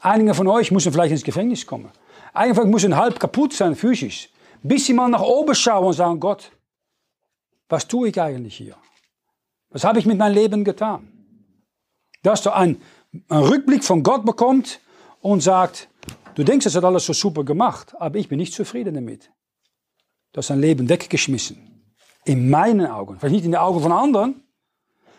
Einige 0.00 0.34
von 0.34 0.48
euch 0.48 0.70
müssen 0.70 0.92
vielleicht 0.92 1.12
ins 1.12 1.22
Gefängnis 1.22 1.66
kommen. 1.66 1.90
Einige 2.32 2.56
von 2.56 2.64
euch 2.64 2.72
müssen 2.72 2.96
halb 2.96 3.20
kaputt 3.20 3.52
sein, 3.52 3.76
physisch. 3.76 4.30
Bis 4.62 4.86
sie 4.86 4.92
mal 4.92 5.08
nach 5.08 5.22
oben 5.22 5.54
schauen 5.54 5.86
und 5.86 5.92
sagen, 5.92 6.20
Gott, 6.20 6.50
was 7.68 7.86
tue 7.86 8.08
ich 8.08 8.20
eigentlich 8.20 8.56
hier? 8.56 8.76
Was 9.70 9.84
habe 9.84 9.98
ich 9.98 10.06
mit 10.06 10.18
meinem 10.18 10.34
Leben 10.34 10.64
getan? 10.64 11.11
Dass 12.22 12.42
du 12.42 12.50
einen, 12.50 12.80
einen 13.28 13.44
Rückblick 13.44 13.84
von 13.84 14.02
Gott 14.02 14.24
bekommst 14.24 14.80
und 15.20 15.42
sagt, 15.42 15.88
du 16.34 16.44
denkst, 16.44 16.66
es 16.66 16.74
hat 16.74 16.84
alles 16.84 17.06
so 17.06 17.12
super 17.12 17.44
gemacht, 17.44 17.94
aber 17.98 18.18
ich 18.18 18.28
bin 18.28 18.38
nicht 18.38 18.54
zufrieden 18.54 18.94
damit. 18.94 19.30
Du 20.32 20.38
hast 20.38 20.50
dein 20.50 20.60
Leben 20.60 20.88
weggeschmissen. 20.88 21.68
In 22.24 22.48
meinen 22.48 22.86
Augen, 22.86 23.18
vielleicht 23.18 23.34
nicht 23.34 23.44
in 23.44 23.52
den 23.52 23.60
Augen 23.60 23.80
von 23.80 23.92
anderen. 23.92 24.42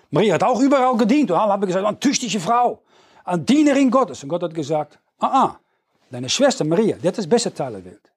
Maria 0.10 0.36
hat 0.36 0.44
auch 0.44 0.60
überall 0.62 0.96
gedient. 0.98 1.32
Und 1.32 1.38
alle 1.38 1.54
haben 1.54 1.66
gesagt, 1.66 1.86
eine 1.86 2.00
tüchtige 2.00 2.40
Frau, 2.40 2.84
eine 3.26 3.42
Dienerin 3.42 3.92
Gottes. 3.92 4.24
Und 4.24 4.30
Gott 4.30 4.44
hat 4.44 4.54
gesagt, 4.54 5.00
ah, 5.20 5.28
ah, 5.28 5.60
deine 6.10 6.30
Schwester 6.30 6.64
Maria, 6.64 6.98
die 6.98 7.08
hat 7.08 7.18
das 7.18 7.28
beste 7.28 7.54
Teil 7.54 7.74
der 7.74 7.86
Welt. 7.86 8.13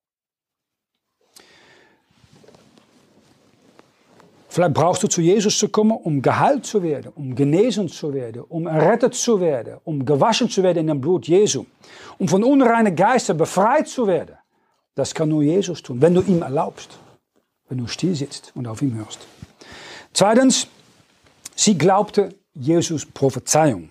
Vielleicht 4.57 4.73
brauchst 4.73 5.03
du 5.03 5.07
zu 5.07 5.21
Jesus 5.21 5.59
zu 5.59 5.69
kommen, 5.69 5.91
um 5.91 6.23
geheilt 6.23 6.65
zu 6.65 6.83
werden, 6.83 7.13
um 7.15 7.35
genesen 7.35 7.91
zu 7.91 8.15
werden, 8.15 8.41
um 8.41 8.67
errettet 8.67 9.15
zu 9.15 9.39
werden, 9.39 9.77
um 9.85 10.07
gewaschen 10.07 10.49
zu 10.49 10.63
werden 10.63 10.79
in 10.79 10.87
dem 10.87 10.99
Blut 10.99 11.29
Jesu, 11.29 11.67
um 12.17 12.27
von 12.27 12.43
unreinen 12.43 12.97
Geistern 12.97 13.37
befreit 13.37 13.87
zu 13.87 14.07
werden. 14.07 14.35
Das 14.95 15.13
kann 15.13 15.29
nur 15.29 15.43
Jesus 15.43 15.83
tun, 15.83 16.01
wenn 16.01 16.15
du 16.15 16.23
ihm 16.23 16.41
erlaubst, 16.41 16.99
wenn 17.69 17.77
du 17.77 17.87
still 17.87 18.15
sitzt 18.15 18.53
und 18.55 18.67
auf 18.67 18.81
ihn 18.81 18.95
hörst. 18.95 19.19
Zweitens, 20.15 20.69
sie 21.55 21.77
glaubte 21.77 22.31
Jesus 22.55 23.05
Prophezeiung. 23.05 23.91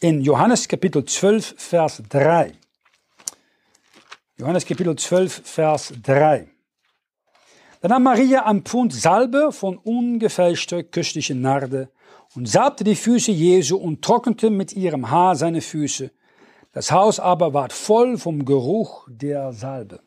in 0.00 0.22
Johannes 0.22 0.66
Kapitel 0.66 1.04
12, 1.04 1.54
Vers 1.56 2.02
3. 2.08 2.52
Johannes 4.38 4.66
Kapitel 4.66 4.96
12, 4.96 5.42
Vers 5.44 5.92
3. 6.02 6.49
Da 7.80 7.88
nahm 7.88 8.02
Maria 8.02 8.44
ein 8.44 8.62
Pfund 8.62 8.92
Salbe 8.92 9.52
von 9.52 9.78
ungefälschter 9.78 10.82
köstlicher 10.82 11.34
Narde 11.34 11.88
und 12.34 12.46
salbte 12.46 12.84
die 12.84 12.94
Füße 12.94 13.32
Jesu 13.32 13.78
und 13.78 14.02
trocknete 14.02 14.50
mit 14.50 14.74
ihrem 14.74 15.10
Haar 15.10 15.34
seine 15.34 15.62
Füße. 15.62 16.10
Das 16.72 16.92
Haus 16.92 17.18
aber 17.18 17.54
ward 17.54 17.72
voll 17.72 18.18
vom 18.18 18.44
Geruch 18.44 19.08
der 19.10 19.52
Salbe. 19.54 20.00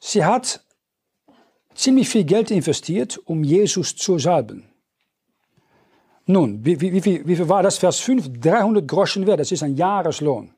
Sie 0.00 0.24
hat 0.24 0.64
ziemlich 1.74 2.08
viel 2.08 2.24
Geld 2.24 2.50
investiert, 2.50 3.16
um 3.26 3.44
Jesus 3.44 3.94
zu 3.94 4.18
salben. 4.18 4.68
Nun, 6.26 6.64
wie, 6.64 6.80
wie, 6.80 6.92
wie, 6.92 7.26
wie 7.26 7.36
viel 7.36 7.48
war 7.48 7.62
das? 7.62 7.78
Vers 7.78 8.00
5, 8.00 8.40
300 8.40 8.88
Groschen 8.88 9.26
wert, 9.26 9.38
das 9.38 9.52
ist 9.52 9.62
ein 9.62 9.76
Jahreslohn. 9.76 10.52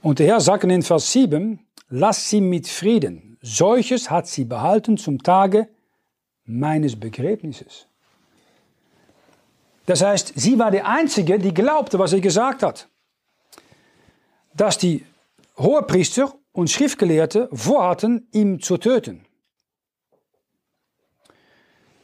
Und 0.00 0.18
der 0.18 0.26
Herr 0.28 0.40
sagt 0.40 0.64
in 0.64 0.82
Vers 0.82 1.12
7, 1.12 1.65
lass 1.88 2.30
sie 2.30 2.40
mit 2.40 2.68
Frieden. 2.68 3.38
Solches 3.40 4.10
hat 4.10 4.26
sie 4.26 4.44
behalten 4.44 4.96
zum 4.96 5.22
Tage 5.22 5.68
meines 6.44 6.98
Begräbnisses. 6.98 7.86
Das 9.86 10.02
heißt, 10.02 10.32
sie 10.34 10.58
war 10.58 10.70
die 10.70 10.82
Einzige, 10.82 11.38
die 11.38 11.54
glaubte, 11.54 11.98
was 11.98 12.12
er 12.12 12.20
gesagt 12.20 12.62
hat. 12.62 12.88
Dass 14.54 14.78
die 14.78 15.06
Hohepriester 15.58 16.34
und 16.52 16.70
Schriftgelehrte 16.70 17.48
vorhatten, 17.52 18.28
ihn 18.32 18.60
zu 18.60 18.78
töten. 18.78 19.24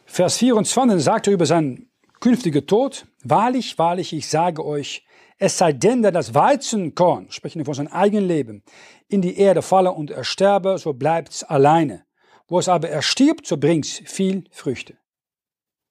Vers 0.06 0.36
24 0.38 1.02
sagt 1.02 1.26
er 1.26 1.32
über 1.32 1.46
seinen 1.46 1.90
künftigen 2.20 2.66
Tod, 2.66 3.06
Wahrlich, 3.24 3.78
wahrlich, 3.78 4.12
ich 4.12 4.28
sage 4.28 4.64
euch, 4.64 5.04
es 5.38 5.58
sei 5.58 5.72
denn, 5.72 6.02
dass 6.02 6.12
das 6.12 6.34
Weizenkorn, 6.34 7.30
sprechen 7.30 7.64
von 7.64 7.74
seinem 7.74 7.88
eigenen 7.88 8.26
Leben, 8.26 8.62
in 9.08 9.22
die 9.22 9.36
Erde 9.38 9.62
falle 9.62 9.92
und 9.92 10.10
er 10.10 10.24
sterbe, 10.24 10.78
so 10.78 10.92
bleibt's 10.92 11.42
alleine. 11.44 12.04
Wo 12.48 12.58
es 12.58 12.68
aber 12.68 12.88
erstirbt, 12.88 13.46
so 13.46 13.56
bringt's 13.56 14.02
viel 14.04 14.44
Früchte. 14.50 14.96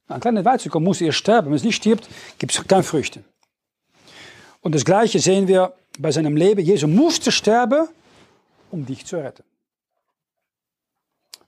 Ein 0.08 0.20
kleiner 0.20 0.46
Weizenkorn 0.46 0.84
muss 0.84 1.02
er 1.02 1.12
sterben. 1.12 1.48
Wenn 1.48 1.56
es 1.56 1.64
nicht 1.64 1.76
stirbt, 1.76 2.08
gibt's 2.38 2.66
keine 2.68 2.84
Früchte. 2.84 3.24
Und 4.62 4.76
das 4.76 4.86
Gleiche 4.86 5.20
sehen 5.20 5.48
wir 5.48 5.74
bei 5.98 6.12
seinem 6.12 6.36
Leben. 6.36 6.62
Jesus 6.62 6.90
musste 6.90 7.32
sterben, 7.32 7.88
um 8.70 8.86
dich 8.86 9.06
zu 9.06 9.18
retten. 9.18 9.44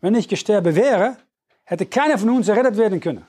Wenn 0.02 0.16
ich 0.16 0.28
gestorben 0.28 0.76
wäre, 0.76 1.18
hätte 1.64 1.86
keiner 1.86 2.18
von 2.18 2.30
uns 2.30 2.48
errettet 2.48 2.76
werden 2.76 3.00
können. 3.00 3.26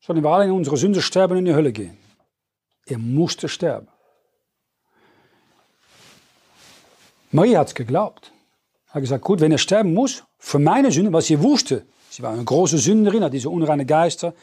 Sondern 0.00 0.24
wir 0.24 0.30
alle 0.30 0.44
in 0.44 0.50
unsere 0.50 0.76
Sünde 0.76 1.00
sterben 1.00 1.32
und 1.32 1.38
in 1.38 1.44
die 1.46 1.54
Hölle 1.54 1.72
gehen. 1.72 1.96
Er 2.90 2.98
musste 2.98 3.48
sterben. 3.48 3.86
Maria 7.30 7.60
hat 7.60 7.68
es 7.68 7.74
geglaubt. 7.76 8.32
Er 8.88 8.94
hat 8.94 9.02
gesagt, 9.02 9.22
gut, 9.22 9.40
wenn 9.40 9.52
er 9.52 9.58
sterben 9.58 9.94
muss, 9.94 10.24
für 10.38 10.58
meine 10.58 10.90
Sünde, 10.90 11.12
was 11.12 11.26
sie 11.26 11.40
wusste, 11.40 11.86
sie 12.10 12.22
war 12.24 12.32
eine 12.32 12.42
große 12.42 12.78
Sünderin, 12.78 13.22
hat 13.22 13.32
diese 13.32 13.48
unreine 13.48 13.86
Geister, 13.86 14.34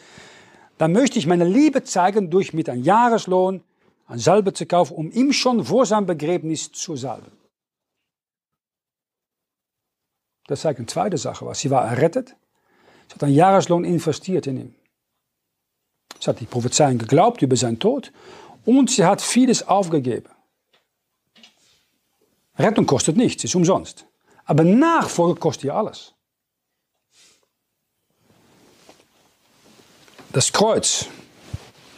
dann 0.77 0.93
möchte 0.93 1.19
ich 1.19 1.27
meine 1.27 1.43
Liebe 1.43 1.83
zeigen 1.83 2.29
durch 2.29 2.53
mit 2.53 2.69
einem 2.69 2.83
Jahreslohn 2.83 3.61
ein 4.05 4.19
Salbe 4.19 4.53
zu 4.53 4.65
kaufen, 4.65 4.95
um 4.95 5.11
ihm 5.11 5.33
schon 5.33 5.65
vor 5.65 5.85
seinem 5.85 6.05
Begräbnis 6.05 6.71
zu 6.71 6.95
salben. 6.95 7.31
Das 10.47 10.61
zeigt 10.61 10.79
eine 10.79 10.87
zweite 10.87 11.17
Sache 11.17 11.45
was. 11.45 11.59
Sie 11.59 11.69
war 11.69 11.85
errettet. 11.85 12.37
Sie 13.09 13.15
hat 13.15 13.23
einen 13.23 13.35
Jahreslohn 13.35 13.83
investiert 13.83 14.47
in 14.47 14.57
ihn. 14.57 14.75
Sie 16.19 16.29
hat 16.29 16.39
die 16.39 16.45
Prophezeiung 16.45 16.97
geglaubt 16.97 17.41
über 17.41 17.55
seinen 17.55 17.79
Tod 17.79 18.11
und 18.65 18.89
sie 18.89 19.05
hat 19.05 19.21
vieles 19.21 19.67
aufgegeben. 19.67 20.29
Rettung 22.57 22.85
kostet 22.85 23.17
nichts, 23.17 23.43
ist 23.43 23.55
umsonst. 23.55 24.05
Aber 24.45 24.63
Nachfolge 24.63 25.39
kostet 25.39 25.65
ihr 25.65 25.75
alles. 25.75 26.13
Das 30.33 30.51
Kreuz, 30.51 31.07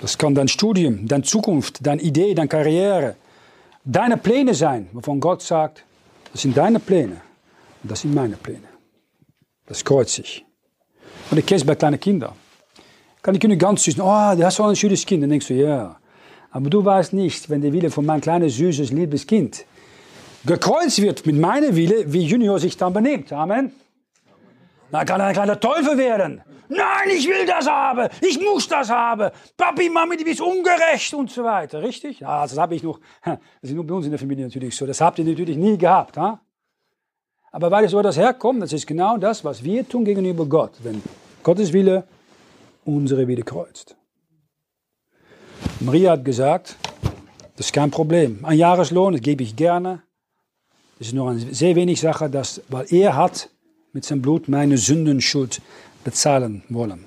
das 0.02 0.18
kann 0.18 0.36
dein 0.36 0.48
Studium, 0.48 1.08
deine 1.08 1.24
Zukunft, 1.24 1.86
deine 1.86 2.02
Idee, 2.02 2.34
deine 2.34 2.48
Karriere, 2.48 3.16
deine 3.84 4.18
Pläne 4.18 4.54
sein, 4.54 4.90
wovon 4.94 5.20
Gott 5.20 5.42
sagt, 5.42 5.84
das 6.32 6.42
sind 6.42 6.56
deine 6.56 6.80
Pläne. 6.80 7.22
Und 7.82 7.92
das 7.92 8.02
sind 8.02 8.14
meine 8.14 8.36
Pläne. 8.36 8.68
Das 9.66 9.84
kreuzt 9.84 10.16
sich. 10.16 10.46
Und 11.32 11.38
ich 11.38 11.46
kenne 11.46 11.62
es 11.62 11.66
bei 11.66 11.76
kleinen 11.76 12.00
Kindern. 12.00 12.34
Kann 13.22 13.34
die 13.34 13.40
Kinder 13.40 13.58
ganz 13.58 13.84
süß, 13.84 14.00
oh, 14.00 14.36
du 14.36 14.44
hast 14.44 14.56
so 14.56 14.64
ein 14.64 14.76
schönes 14.76 15.06
Kind. 15.06 15.24
Dann 15.24 15.30
denkst 15.30 15.48
du, 15.48 15.54
ja. 15.54 15.98
Aber 16.52 16.70
du 16.70 16.84
weißt 16.84 17.14
nicht, 17.14 17.50
wenn 17.50 17.62
der 17.62 17.74
Wille 17.74 17.92
von 17.92 18.06
meinem 18.06 18.22
kleinen, 18.22 18.50
süßes, 18.50 18.92
liebes 18.92 19.28
Kind 19.28 19.66
gekreuzt 20.46 21.02
wird 21.02 21.26
mit 21.26 21.38
meiner 21.38 21.76
Wille, 21.76 22.12
wie 22.12 22.22
Junior 22.22 22.60
sich 22.60 22.78
dann 22.78 22.94
benimmt. 22.94 23.32
Amen. 23.34 23.72
Dann 24.92 25.06
kann 25.06 25.20
er 25.20 25.28
ein 25.28 25.34
kleiner 25.34 25.60
Teufel 25.60 25.98
werden. 25.98 26.42
Nein, 26.70 27.10
ich 27.10 27.28
will 27.28 27.46
das 27.46 27.68
haben. 27.68 28.10
Ich 28.22 28.40
muss 28.40 28.68
das 28.68 28.90
haben. 28.90 29.32
Papi, 29.58 29.90
Mami, 29.90 30.18
die 30.18 30.24
bist 30.24 30.42
ungerecht 30.42 31.14
und 31.14 31.32
so 31.32 31.44
weiter. 31.44 31.82
Richtig? 31.82 32.20
Ja, 32.20 32.44
das 32.44 32.58
habe 32.58 32.76
ich 32.76 32.84
noch. 32.84 33.00
Das 33.24 33.70
ist 33.70 33.74
nur 33.74 33.86
bei 33.86 33.94
uns 33.94 34.06
in 34.06 34.12
der 34.12 34.20
Familie 34.20 34.46
natürlich 34.46 34.76
so. 34.76 34.86
Das 34.86 35.02
habt 35.02 35.20
ihr 35.20 35.26
natürlich 35.26 35.58
nie 35.58 35.78
gehabt. 35.78 36.18
Ha? 36.18 36.40
Aber 37.52 37.72
weil 37.72 37.86
es 37.86 37.94
wo 37.94 38.02
das 38.02 38.18
herkommt, 38.18 38.62
das 38.62 38.74
ist 38.74 38.86
genau 38.86 39.18
das, 39.18 39.44
was 39.44 39.64
wir 39.64 39.88
tun 39.88 40.06
gegenüber 40.06 40.46
Gott, 40.46 40.74
wenn 40.84 41.02
Gottes 41.44 41.74
Wille 41.74 42.04
unsere 42.96 43.28
Wille 43.28 43.44
kreuzt. 43.44 43.96
Maria 45.80 46.12
hat 46.12 46.26
gesagt, 46.26 46.76
das 47.56 47.68
ist 47.68 47.74
kein 47.74 47.92
Problem. 47.92 48.44
Ein 48.44 48.58
Jahreslohn, 48.58 49.14
das 49.14 49.22
gebe 49.22 49.44
ich 49.44 49.56
gerne. 49.56 50.04
Das 50.98 51.08
ist 51.08 51.14
nur 51.14 51.30
eine 51.30 51.40
sehr 51.40 51.76
wenig 51.76 52.02
Sache, 52.02 52.30
dass, 52.30 52.62
weil 52.68 52.86
er 52.94 53.16
hat 53.16 53.50
mit 53.94 54.06
seinem 54.06 54.22
Blut 54.22 54.48
meine 54.48 54.78
Sündenschuld 54.78 55.62
bezahlen 56.04 56.64
wollen. 56.70 57.06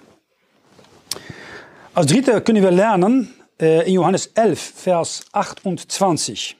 Als 1.94 2.06
dritte 2.06 2.40
können 2.40 2.62
wir 2.62 2.70
lernen 2.70 3.34
äh, 3.60 3.86
in 3.86 3.94
Johannes 3.94 4.26
11, 4.34 4.60
Vers 4.60 5.24
28 5.32 6.56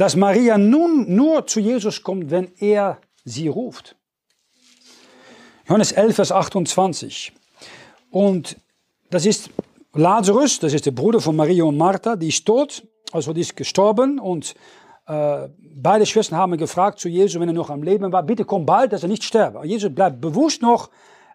dass 0.00 0.16
Maria 0.16 0.56
nun 0.56 1.14
nur 1.14 1.46
zu 1.46 1.60
Jesus 1.60 2.02
kommt, 2.02 2.30
wenn 2.30 2.50
er 2.58 3.02
sie 3.24 3.48
ruft. 3.48 3.96
Johannes 5.68 5.92
11, 5.92 6.16
Vers 6.16 6.32
28. 6.32 7.32
Und 8.10 8.56
das 9.10 9.26
ist 9.26 9.50
Lazarus, 9.94 10.58
das 10.58 10.72
ist 10.72 10.86
der 10.86 10.92
Bruder 10.92 11.20
von 11.20 11.36
Maria 11.36 11.64
und 11.64 11.76
Martha, 11.76 12.16
die 12.16 12.28
ist 12.28 12.44
tot, 12.44 12.86
also 13.12 13.32
die 13.32 13.40
ist 13.40 13.56
gestorben 13.56 14.18
und 14.18 14.54
äh, 15.06 15.48
beide 15.74 16.06
Schwestern 16.06 16.38
haben 16.38 16.56
gefragt 16.56 17.00
zu 17.00 17.08
Jesus, 17.08 17.40
wenn 17.40 17.48
er 17.48 17.54
noch 17.54 17.70
am 17.70 17.82
Leben 17.82 18.12
war, 18.12 18.22
bitte 18.22 18.44
komm 18.44 18.66
bald, 18.66 18.92
dass 18.92 19.02
er 19.02 19.08
nicht 19.08 19.24
sterbe. 19.24 19.66
Jesus 19.66 19.92
bleibt 19.92 20.20
bewusst 20.20 20.62
noch 20.62 20.90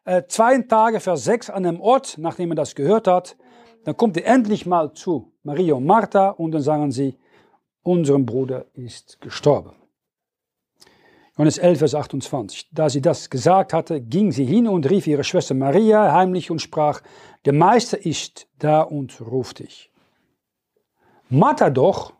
äh, 0.05 0.23
zwei 0.27 0.57
Tage, 0.59 0.99
Vers 0.99 1.25
6 1.25 1.49
an 1.49 1.65
einem 1.65 1.81
Ort, 1.81 2.17
nachdem 2.17 2.51
er 2.51 2.55
das 2.55 2.75
gehört 2.75 3.07
hat. 3.07 3.35
Dann 3.83 3.97
kommt 3.97 4.17
er 4.17 4.25
endlich 4.25 4.65
mal 4.65 4.93
zu 4.93 5.33
Maria 5.43 5.73
und 5.73 5.85
Martha 5.85 6.29
und 6.29 6.51
dann 6.51 6.61
sagen 6.61 6.91
sie, 6.91 7.17
unserem 7.83 8.25
Bruder 8.25 8.65
ist 8.73 9.19
gestorben. 9.21 9.73
Johannes 11.37 11.57
11, 11.57 11.79
Vers 11.79 11.95
28. 11.95 12.69
Da 12.71 12.89
sie 12.89 13.01
das 13.01 13.29
gesagt 13.29 13.73
hatte, 13.73 13.99
ging 13.99 14.31
sie 14.31 14.45
hin 14.45 14.69
und 14.69 14.89
rief 14.89 15.05
ihre 15.05 15.25
Schwester 15.25 15.53
Maria 15.53 16.13
heimlich 16.13 16.49
und 16.49 16.61
sprach, 16.61 17.01
der 17.43 17.51
Meister 17.51 18.05
ist 18.05 18.47
da 18.57 18.81
und 18.81 19.19
ruft 19.19 19.59
dich. 19.59 19.91
Martha 21.29 21.69
doch, 21.69 22.13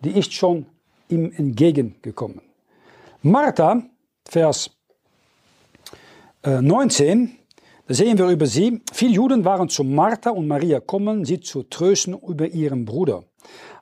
die 0.00 0.10
ist 0.10 0.34
schon 0.34 0.66
ihm 1.08 1.32
entgegengekommen. 1.34 2.42
Martha, 3.22 3.82
Vers 4.28 4.70
19, 6.44 7.24
äh, 7.24 7.28
da 7.86 7.94
sehen 7.94 8.18
wir 8.18 8.28
über 8.28 8.46
sie, 8.46 8.82
viele 8.92 9.14
Juden 9.14 9.46
waren 9.46 9.70
zu 9.70 9.82
Martha 9.82 10.28
und 10.28 10.46
Maria 10.46 10.80
kommen, 10.80 11.24
sie 11.24 11.40
zu 11.40 11.62
trösten 11.62 12.14
über 12.20 12.48
ihren 12.48 12.84
Bruder. 12.84 13.24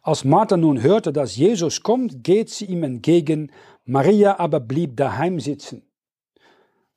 Als 0.02 0.24
Martha 0.24 0.56
nun 0.56 0.82
hörte, 0.82 1.12
dass 1.12 1.36
Jesus 1.36 1.82
kommt, 1.82 2.24
geht 2.24 2.50
sie 2.50 2.64
ihm 2.64 2.82
entgegen, 2.82 3.52
Maria 3.84 4.38
aber 4.38 4.60
blieb 4.60 4.96
daheim 4.96 5.40
sitzen. 5.40 5.82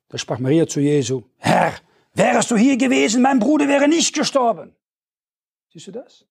Da 0.10 0.18
sprach 0.18 0.40
Maria 0.40 0.68
zu 0.68 0.80
Jesu, 0.80 1.24
Herr, 1.38 1.74
wärst 2.14 2.52
du 2.52 2.56
hier 2.56 2.78
gewesen, 2.78 3.22
mein 3.22 3.40
Bruder 3.40 3.68
wäre 3.68 3.88
nicht 3.88 4.14
gestorben. 4.14 4.76
Siehst 5.72 5.88
du 5.88 5.92
das? 5.92 6.26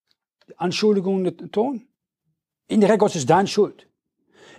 Die 0.48 0.56
Anschuldigung 0.58 1.24
in 1.24 1.50
Ton? 1.50 1.86
Indirekt 2.68 3.00
Gott 3.00 3.14
ist 3.14 3.28
deine 3.28 3.48
Schuld. 3.48 3.88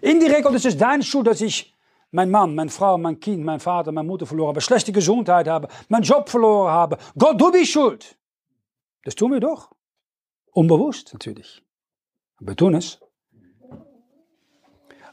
Indirekt 0.01 0.43
Gott 0.43 0.55
ist 0.55 0.65
es 0.65 0.77
deine 0.77 1.03
Schuld, 1.03 1.27
dass 1.27 1.41
ich 1.41 1.73
mein 2.11 2.29
Mann, 2.29 2.55
meine 2.55 2.69
Frau, 2.69 2.97
mein 2.97 3.19
Kind, 3.19 3.43
mein 3.43 3.59
Vater, 3.59 3.91
meine 3.91 4.07
Mutter 4.07 4.25
verloren 4.25 4.49
habe, 4.49 4.61
schlechte 4.61 4.91
Gesundheit 4.91 5.47
habe, 5.47 5.67
meinen 5.89 6.03
Job 6.03 6.29
verloren 6.29 6.71
habe. 6.71 6.97
Gott, 7.17 7.39
du 7.39 7.51
bist 7.51 7.71
schuld. 7.71 8.17
Das 9.03 9.15
tun 9.15 9.31
wir 9.31 9.39
doch. 9.39 9.71
Unbewusst 10.51 11.13
natürlich. 11.13 11.63
Wir 12.39 12.55
tun 12.55 12.75
es. 12.75 12.99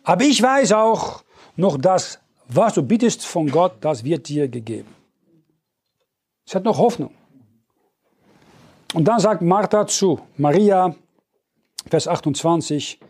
Aber 0.04 0.24
ich 0.24 0.42
weiß 0.42 0.72
auch 0.72 1.22
noch, 1.56 1.78
dass 1.78 2.18
was 2.48 2.74
du 2.74 2.82
bittest 2.82 3.24
von 3.24 3.50
Gott, 3.50 3.76
das 3.80 4.04
wird 4.04 4.28
dir 4.28 4.48
gegeben. 4.48 4.94
Sie 6.44 6.56
hat 6.56 6.64
noch 6.64 6.78
Hoffnung. 6.78 7.14
Und 8.94 9.06
dann 9.06 9.20
sagt 9.20 9.42
Martha 9.42 9.86
zu 9.86 10.20
Maria, 10.36 10.94
Vers 11.88 12.08
28, 12.08 13.00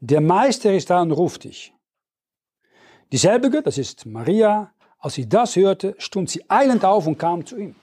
der 0.00 0.20
Meister 0.20 0.72
ist 0.72 0.90
da 0.90 1.02
und 1.02 1.12
ruft 1.12 1.44
dich. 1.44 1.74
Dieselbige, 3.10 3.62
das 3.62 3.76
ist 3.78 4.06
Maria, 4.06 4.72
als 4.98 5.14
sie 5.14 5.28
das 5.28 5.56
hörte, 5.56 5.94
stund 5.98 6.30
sie 6.30 6.48
eilend 6.48 6.84
auf 6.84 7.06
und 7.06 7.18
kam 7.18 7.44
zu 7.44 7.56
ihm. 7.56 7.74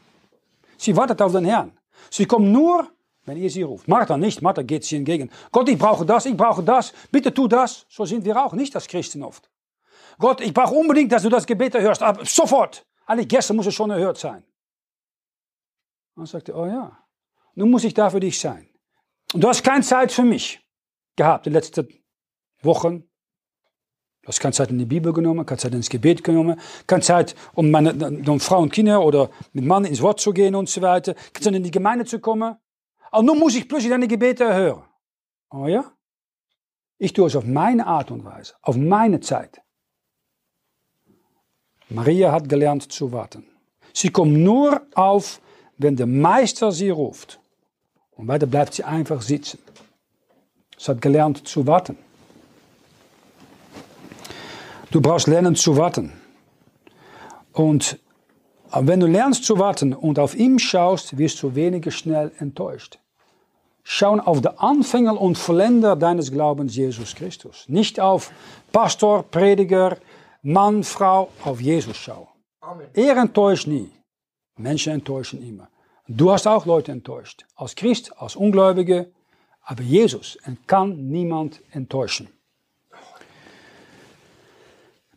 Sie 0.78 0.96
wartet 0.96 1.22
auf 1.22 1.34
den 1.34 1.46
Herrn. 1.46 1.78
Sie 2.10 2.26
kommt 2.26 2.48
nur, 2.48 2.90
wenn 3.30 3.38
ihr 3.38 3.50
sie 3.50 3.62
ruft. 3.62 3.88
Martha 3.88 4.18
nicht, 4.18 4.42
Martha 4.42 4.64
geht 4.64 4.84
sie 4.84 4.98
entgegen. 4.98 5.30
Gott, 5.52 5.70
ich 5.70 5.78
brauche 5.78 6.06
das, 6.06 6.26
ich 6.26 6.36
brauche 6.36 6.64
das, 6.64 6.92
bitte 7.12 7.34
tu 7.34 7.48
das. 7.48 7.86
So 7.90 8.06
sind 8.06 8.26
wir 8.26 8.44
auch 8.44 8.54
nicht 8.54 8.76
als 8.76 8.88
Christen 8.88 9.24
oft. 9.24 9.50
Gott, 10.18 10.42
ich 10.42 10.54
brauche 10.54 10.74
unbedingt, 10.74 11.12
dass 11.12 11.24
du 11.24 11.30
das 11.30 11.46
Gebet 11.46 11.76
erhörst, 11.76 12.02
aber 12.02 12.26
sofort. 12.26 12.86
Eigentlich 13.06 13.30
gestern 13.30 13.56
muss 13.56 13.68
es 13.68 13.74
schon 13.74 13.90
erhört 13.90 14.18
sein. 14.18 14.44
Dann 16.16 16.26
sagte 16.26 16.54
oh 16.54 16.66
ja, 16.66 16.98
nun 17.56 17.70
muss 17.70 17.84
ich 17.84 17.94
da 17.94 18.10
für 18.10 18.20
dich 18.20 18.40
sein. 18.40 18.68
Und 19.34 19.44
du 19.44 19.48
hast 19.48 19.64
keine 19.64 19.84
Zeit 19.84 20.12
für 20.12 20.24
mich 20.24 20.60
gehabt, 21.16 21.46
die 21.46 21.52
letzten 21.52 21.88
Wochen. 22.62 23.04
Du 24.22 24.28
hast 24.28 24.40
keine 24.40 24.54
Zeit 24.54 24.70
in 24.70 24.80
die 24.80 24.86
Bibel 24.86 25.14
genommen, 25.14 25.46
keine 25.46 25.60
Zeit 25.60 25.74
ins 25.74 25.90
Gebet 25.90 26.24
genommen, 26.24 26.60
keine 26.88 27.02
Zeit, 27.02 27.36
um 27.54 27.72
meine 27.72 27.94
um 28.28 28.40
Frau 28.40 28.60
und 28.60 28.74
Kinder 28.74 29.02
oder 29.02 29.30
mit 29.54 29.66
Mann 29.66 29.86
ins 29.86 30.02
Wort 30.02 30.20
zu 30.20 30.34
gehen 30.34 30.56
und 30.56 30.68
so 30.68 30.82
weiter, 30.82 31.14
keine 31.14 31.44
Zeit 31.44 31.56
in 31.56 31.64
die 31.64 31.72
Gemeinde 31.72 32.06
zu 32.06 32.20
kommen. 32.20 32.58
Und 33.12 33.26
nun 33.26 33.40
muss 33.40 33.56
ich 33.56 33.68
plötzlich 33.68 33.92
deine 33.92 34.08
Gebete 34.08 34.44
erhören. 34.44 34.84
Oh 35.50 35.68
ja? 35.68 35.92
Ich 36.98 37.14
tue 37.14 37.28
es 37.28 37.36
auf 37.36 37.46
meine 37.46 37.88
Art 37.88 38.12
und 38.12 38.26
Weise, 38.26 38.56
auf 38.62 38.76
meine 38.76 39.20
Zeit. 39.22 39.62
Maria 41.90 42.32
hat 42.32 42.48
gelernt 42.50 42.92
zu 42.92 43.12
warten. 43.12 43.46
Sie 43.94 44.10
kommt 44.10 44.34
nur 44.34 44.82
auf, 44.94 45.42
wenn 45.78 45.96
der 45.96 46.06
Meister 46.06 46.72
sie 46.72 46.90
ruft. 46.90 47.40
Und 48.12 48.28
weiter 48.28 48.46
bleibt 48.46 48.74
sie 48.74 48.84
einfach 48.84 49.22
sitzen. 49.22 49.60
Sie 50.78 50.92
hat 50.92 51.02
gelernt 51.02 51.48
zu 51.48 51.66
warten. 51.66 51.98
Du 54.92 55.02
brauchst 55.02 55.28
lernen 55.28 55.56
zu 55.56 55.78
warten. 55.78 56.14
Und 57.54 58.00
wenn 58.72 59.00
du 59.00 59.08
lernst 59.08 59.46
zu 59.46 59.58
warten 59.58 59.94
und 59.94 60.20
auf 60.20 60.36
ihn 60.36 60.60
schaust, 60.60 61.18
wirst 61.18 61.42
du 61.42 61.56
weniger 61.56 61.92
schnell 61.92 62.32
enttäuscht. 62.40 63.00
Schau 63.84 64.18
auf 64.20 64.42
den 64.42 64.58
Anfänger 64.58 65.20
und 65.20 65.38
Vollender 65.38 65.96
deines 65.96 66.32
Glaubens, 66.32 66.76
Jesus 66.76 67.16
Christus. 67.16 67.66
Nicht 67.68 68.00
auf 68.00 68.32
Pastor, 68.72 69.24
Prediger, 69.24 69.98
Mann, 70.44 70.84
Frau, 70.84 71.30
auf 71.44 71.60
Jesus 71.60 71.98
schau. 71.98 72.30
Amen. 72.62 72.88
Er 72.94 73.18
enttäuscht 73.18 73.68
nie. 73.68 73.90
Menschen 74.58 74.94
enttäuschen 74.94 75.42
immer. 75.42 75.70
Du 76.08 76.32
hast 76.32 76.48
auch 76.48 76.66
Leute 76.66 76.92
enttäuscht. 76.92 77.46
Als 77.56 77.76
Christ, 77.76 78.12
als 78.18 78.36
Ungläubige. 78.36 79.12
Aber 79.64 79.82
Jesus 79.82 80.38
kann 80.68 81.08
niemand 81.10 81.62
enttäuschen. 81.72 82.28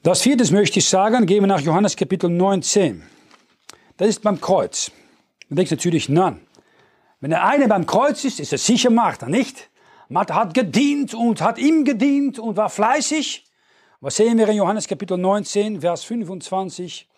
Das 0.03 0.23
vierte 0.23 0.51
möchte 0.53 0.79
ich 0.79 0.89
sagen, 0.89 1.27
gehen 1.27 1.43
wir 1.43 1.47
nach 1.47 1.61
Johannes 1.61 1.95
Kapitel 1.95 2.29
19. 2.29 3.03
Das 3.97 4.09
ist 4.09 4.23
beim 4.23 4.41
Kreuz. 4.41 4.91
Man 5.49 5.57
denkt 5.57 5.71
natürlich, 5.71 6.09
nein. 6.09 6.41
Wenn 7.21 7.31
der 7.31 7.45
eine 7.45 7.69
beim 7.69 7.87
Kreuz 7.87 8.25
ist, 8.25 8.41
ist 8.41 8.53
es 8.53 8.67
sicher 8.67 8.91
Martha, 8.91 9.29
nicht? 9.29 9.71
Martha 10.09 10.35
hat 10.35 10.55
gedient 10.55 11.15
und 11.15 11.41
hat 11.41 11.59
ihm 11.59 11.85
gedient 11.85 12.39
und 12.39 12.57
war 12.57 12.69
fleißig. 12.69 13.45
Was 14.01 14.17
sehen 14.17 14.39
wir 14.39 14.49
in 14.49 14.57
Johannes 14.57 14.89
Kapitel 14.89 15.17
19, 15.17 15.81
Vers 15.81 16.05
25? 16.05 17.09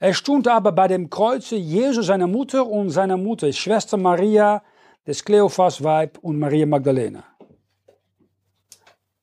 Er 0.00 0.14
stund 0.14 0.48
aber 0.48 0.72
bei 0.72 0.88
dem 0.88 1.10
Kreuze 1.10 1.56
Jesu, 1.56 2.02
seiner 2.02 2.26
Mutter 2.26 2.66
und 2.66 2.90
seiner 2.90 3.16
Mutter, 3.16 3.52
Schwester 3.52 3.96
Maria, 3.96 4.62
des 5.06 5.24
Kleophas 5.24 5.82
Weib 5.84 6.18
und 6.22 6.38
Maria 6.38 6.66
Magdalena. 6.66 7.24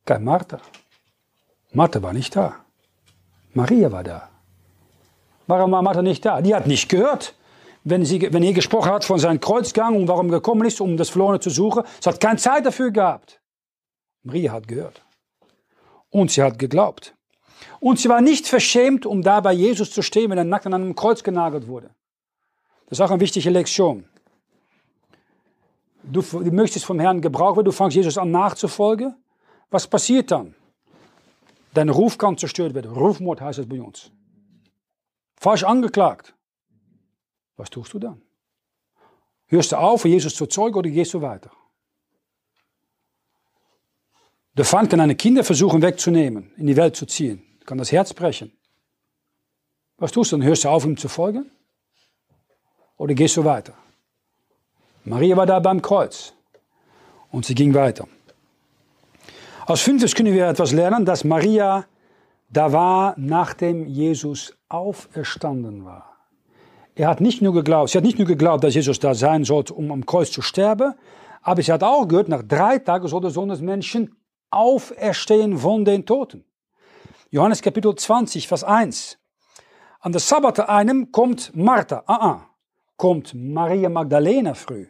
Kein 0.05 0.23
Martha. 0.23 0.59
Martha 1.73 2.01
war 2.01 2.13
nicht 2.13 2.35
da. 2.35 2.55
Maria 3.53 3.91
war 3.91 4.03
da. 4.03 4.29
Warum 5.47 5.71
war 5.71 5.81
Martha 5.81 6.01
nicht 6.01 6.25
da? 6.25 6.41
Die 6.41 6.53
hat 6.53 6.67
nicht 6.67 6.89
gehört, 6.89 7.33
wenn, 7.83 8.03
sie, 8.05 8.31
wenn 8.33 8.43
er 8.43 8.53
gesprochen 8.53 8.91
hat 8.91 9.05
von 9.05 9.17
seinem 9.17 9.39
Kreuzgang 9.39 9.95
und 9.95 10.07
warum 10.07 10.27
er 10.27 10.33
gekommen 10.39 10.65
ist, 10.65 10.81
um 10.81 10.97
das 10.97 11.09
Verlorene 11.09 11.39
zu 11.39 11.49
suchen. 11.49 11.83
Sie 12.01 12.09
hat 12.09 12.19
keine 12.19 12.37
Zeit 12.37 12.65
dafür 12.65 12.91
gehabt. 12.91 13.39
Maria 14.23 14.51
hat 14.51 14.67
gehört. 14.67 15.01
Und 16.09 16.31
sie 16.31 16.43
hat 16.43 16.59
geglaubt. 16.59 17.15
Und 17.79 17.99
sie 17.99 18.09
war 18.09 18.21
nicht 18.21 18.47
verschämt, 18.47 19.05
um 19.05 19.21
da 19.21 19.39
bei 19.39 19.53
Jesus 19.53 19.91
zu 19.91 20.01
stehen, 20.01 20.29
wenn 20.29 20.37
er 20.37 20.43
nackt 20.43 20.65
an 20.65 20.73
einem 20.73 20.95
Kreuz 20.95 21.23
genagelt 21.23 21.67
wurde. 21.67 21.89
Das 22.89 22.99
ist 22.99 23.01
auch 23.01 23.11
eine 23.11 23.19
wichtige 23.19 23.49
Lektion. 23.49 24.05
Du, 26.03 26.21
du 26.21 26.51
möchtest 26.51 26.85
vom 26.85 26.99
Herrn 26.99 27.21
Gebrauch 27.21 27.55
werden, 27.55 27.65
du 27.65 27.71
fängst 27.71 27.95
Jesus 27.95 28.17
an 28.17 28.31
nachzufolgen. 28.31 29.15
Was 29.69 29.87
passiert 29.87 30.31
dann? 30.31 30.55
Dein 31.73 31.89
Ruf 31.89 32.17
kann 32.17 32.37
zerstört 32.37 32.73
werden. 32.73 32.91
Rufmord 32.91 33.41
heißt 33.41 33.59
es 33.59 33.67
bei 33.67 33.81
uns. 33.81 34.11
Falsch 35.39 35.63
angeklagt. 35.63 36.33
Was 37.55 37.69
tust 37.69 37.93
du 37.93 37.99
dann? 37.99 38.21
Hörst 39.47 39.71
du 39.71 39.77
auf, 39.77 40.05
Jesus 40.05 40.35
zu 40.35 40.45
zeugen 40.45 40.75
oder 40.75 40.89
gehst 40.89 41.13
du 41.13 41.21
weiter? 41.21 41.51
Der 44.57 44.65
Feind 44.65 44.89
kann 44.89 44.99
deine 44.99 45.15
Kinder 45.15 45.43
versuchen 45.43 45.81
wegzunehmen, 45.81 46.51
in 46.57 46.67
die 46.67 46.75
Welt 46.75 46.95
zu 46.95 47.05
ziehen. 47.05 47.43
Kann 47.65 47.77
das 47.77 47.91
Herz 47.91 48.13
brechen. 48.13 48.51
Was 49.97 50.11
tust 50.11 50.31
du 50.31 50.37
dann? 50.37 50.45
Hörst 50.45 50.63
du 50.63 50.69
auf, 50.69 50.83
ihm 50.83 50.97
zu 50.97 51.07
folgen? 51.07 51.51
Oder 52.97 53.13
gehst 53.13 53.37
du 53.37 53.45
weiter? 53.45 53.73
Maria 55.05 55.37
war 55.37 55.45
da 55.45 55.59
beim 55.59 55.81
Kreuz 55.81 56.33
und 57.31 57.45
sie 57.45 57.55
ging 57.55 57.73
weiter. 57.73 58.07
Als 59.67 59.81
fünftes 59.81 60.15
können 60.15 60.33
wir 60.33 60.47
etwas 60.47 60.71
lernen, 60.71 61.05
dass 61.05 61.23
Maria 61.23 61.85
da 62.49 62.71
war, 62.71 63.13
nachdem 63.17 63.87
Jesus 63.87 64.57
auferstanden 64.69 65.85
war. 65.85 66.17
Er 66.95 67.09
hat 67.09 67.21
nicht 67.21 67.41
nur 67.41 67.53
geglaubt, 67.53 67.91
sie 67.91 67.97
hat 67.97 68.05
nicht 68.05 68.17
nur 68.17 68.27
geglaubt, 68.27 68.63
dass 68.63 68.73
Jesus 68.73 68.99
da 68.99 69.13
sein 69.13 69.43
sollte, 69.43 69.73
um 69.73 69.91
am 69.91 70.05
Kreuz 70.05 70.31
zu 70.31 70.41
sterben, 70.41 70.93
aber 71.41 71.61
sie 71.61 71.71
hat 71.71 71.83
auch 71.83 72.07
gehört, 72.07 72.29
nach 72.29 72.43
drei 72.43 72.79
Tagen 72.79 73.07
soll 73.07 73.21
der 73.21 73.29
Sohn 73.29 73.49
des 73.49 73.61
Menschen 73.61 74.15
auferstehen 74.49 75.57
von 75.57 75.85
den 75.85 76.05
Toten. 76.05 76.43
Johannes 77.29 77.61
Kapitel 77.61 77.93
20, 77.93 78.47
Vers 78.47 78.63
1. 78.63 79.19
An 79.99 80.11
der 80.11 80.21
Sabbat 80.21 80.69
einem 80.69 81.11
kommt 81.11 81.55
Martha, 81.55 82.03
ah, 82.07 82.27
ah, 82.27 82.49
kommt 82.95 83.33
Maria 83.35 83.89
Magdalena 83.89 84.53
früh, 84.53 84.87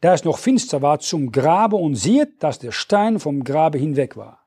da 0.00 0.14
es 0.14 0.24
noch 0.24 0.38
finster 0.38 0.82
war, 0.82 0.98
zum 0.98 1.30
Grabe 1.30 1.76
und 1.76 1.94
sieht, 1.94 2.42
dass 2.42 2.58
der 2.58 2.72
Stein 2.72 3.18
vom 3.18 3.44
Grabe 3.44 3.78
hinweg 3.78 4.16
war. 4.16 4.44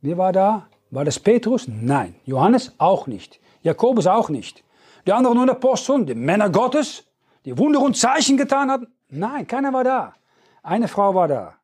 Wer 0.00 0.18
war 0.18 0.32
da? 0.32 0.68
War 0.94 1.04
das 1.04 1.18
Petrus? 1.18 1.66
Nein. 1.66 2.14
Johannes 2.24 2.72
auch 2.78 3.08
nicht. 3.08 3.40
Jakobus 3.64 4.06
auch 4.06 4.28
nicht. 4.28 4.62
Die 5.06 5.12
anderen 5.12 5.36
neun 5.36 5.50
Aposteln, 5.50 6.06
die 6.06 6.14
Männer 6.14 6.50
Gottes, 6.50 7.02
die 7.44 7.58
Wunder 7.58 7.80
und 7.80 7.96
Zeichen 7.96 8.36
getan 8.36 8.70
hatten? 8.70 8.86
Nein, 9.08 9.44
keiner 9.44 9.72
war 9.72 9.82
da. 9.82 10.14
Eine 10.62 10.86
Frau 10.86 11.12
war 11.12 11.26
da. 11.26 11.54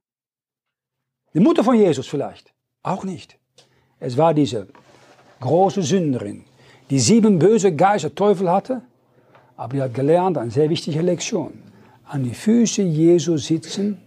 Die 1.33 1.39
Mutter 1.39 1.63
von 1.63 1.77
Jesus 1.77 2.09
vielleicht? 2.09 2.53
Auch 2.83 3.05
nicht. 3.05 3.39
Es 4.01 4.17
war 4.17 4.35
diese 4.35 4.67
große 5.39 5.83
Sünderin, 5.83 6.45
die 6.91 6.99
sieben 6.99 7.39
böse 7.39 7.73
Geister 7.75 8.13
Teufel 8.13 8.51
hatte, 8.51 8.83
aber 9.57 9.75
die 9.75 9.83
hat 9.83 9.95
gelernt, 9.95 10.39
eine 10.39 10.51
sehr 10.51 10.69
wichtige 10.69 11.03
Lektion, 11.03 11.63
an 12.05 12.25
die 12.25 12.35
Füße 12.35 12.83
Jesu 12.83 13.37
sitzen 13.37 14.03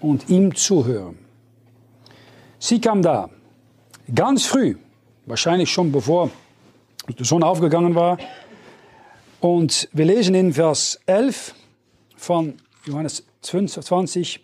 und 0.00 0.28
ihm 0.30 0.54
zuhören. 0.54 1.18
Sie 2.60 2.80
kam 2.80 3.02
da, 3.02 3.28
ganz 4.12 4.46
früh, 4.46 4.76
wahrscheinlich 5.26 5.70
schon 5.70 5.92
bevor 5.92 6.30
die 7.18 7.24
Sonne 7.24 7.46
aufgegangen 7.46 7.94
war, 7.94 8.18
und 9.44 9.90
wir 9.92 10.06
lesen 10.06 10.34
in 10.34 10.54
Vers 10.54 10.98
11 11.04 11.54
von 12.16 12.54
Johannes 12.86 13.24
20, 13.42 14.40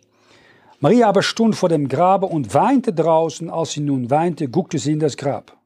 Maria 0.80 1.08
aber 1.08 1.22
stund 1.22 1.56
vor 1.56 1.70
dem 1.70 1.88
Grabe 1.88 2.26
und 2.26 2.52
weinte 2.52 2.92
draußen. 2.92 3.48
Als 3.48 3.72
sie 3.72 3.80
nun 3.80 4.10
weinte, 4.10 4.46
guckte 4.48 4.78
sie 4.78 4.92
in 4.92 4.98
das 4.98 5.16
Grab. 5.16 5.56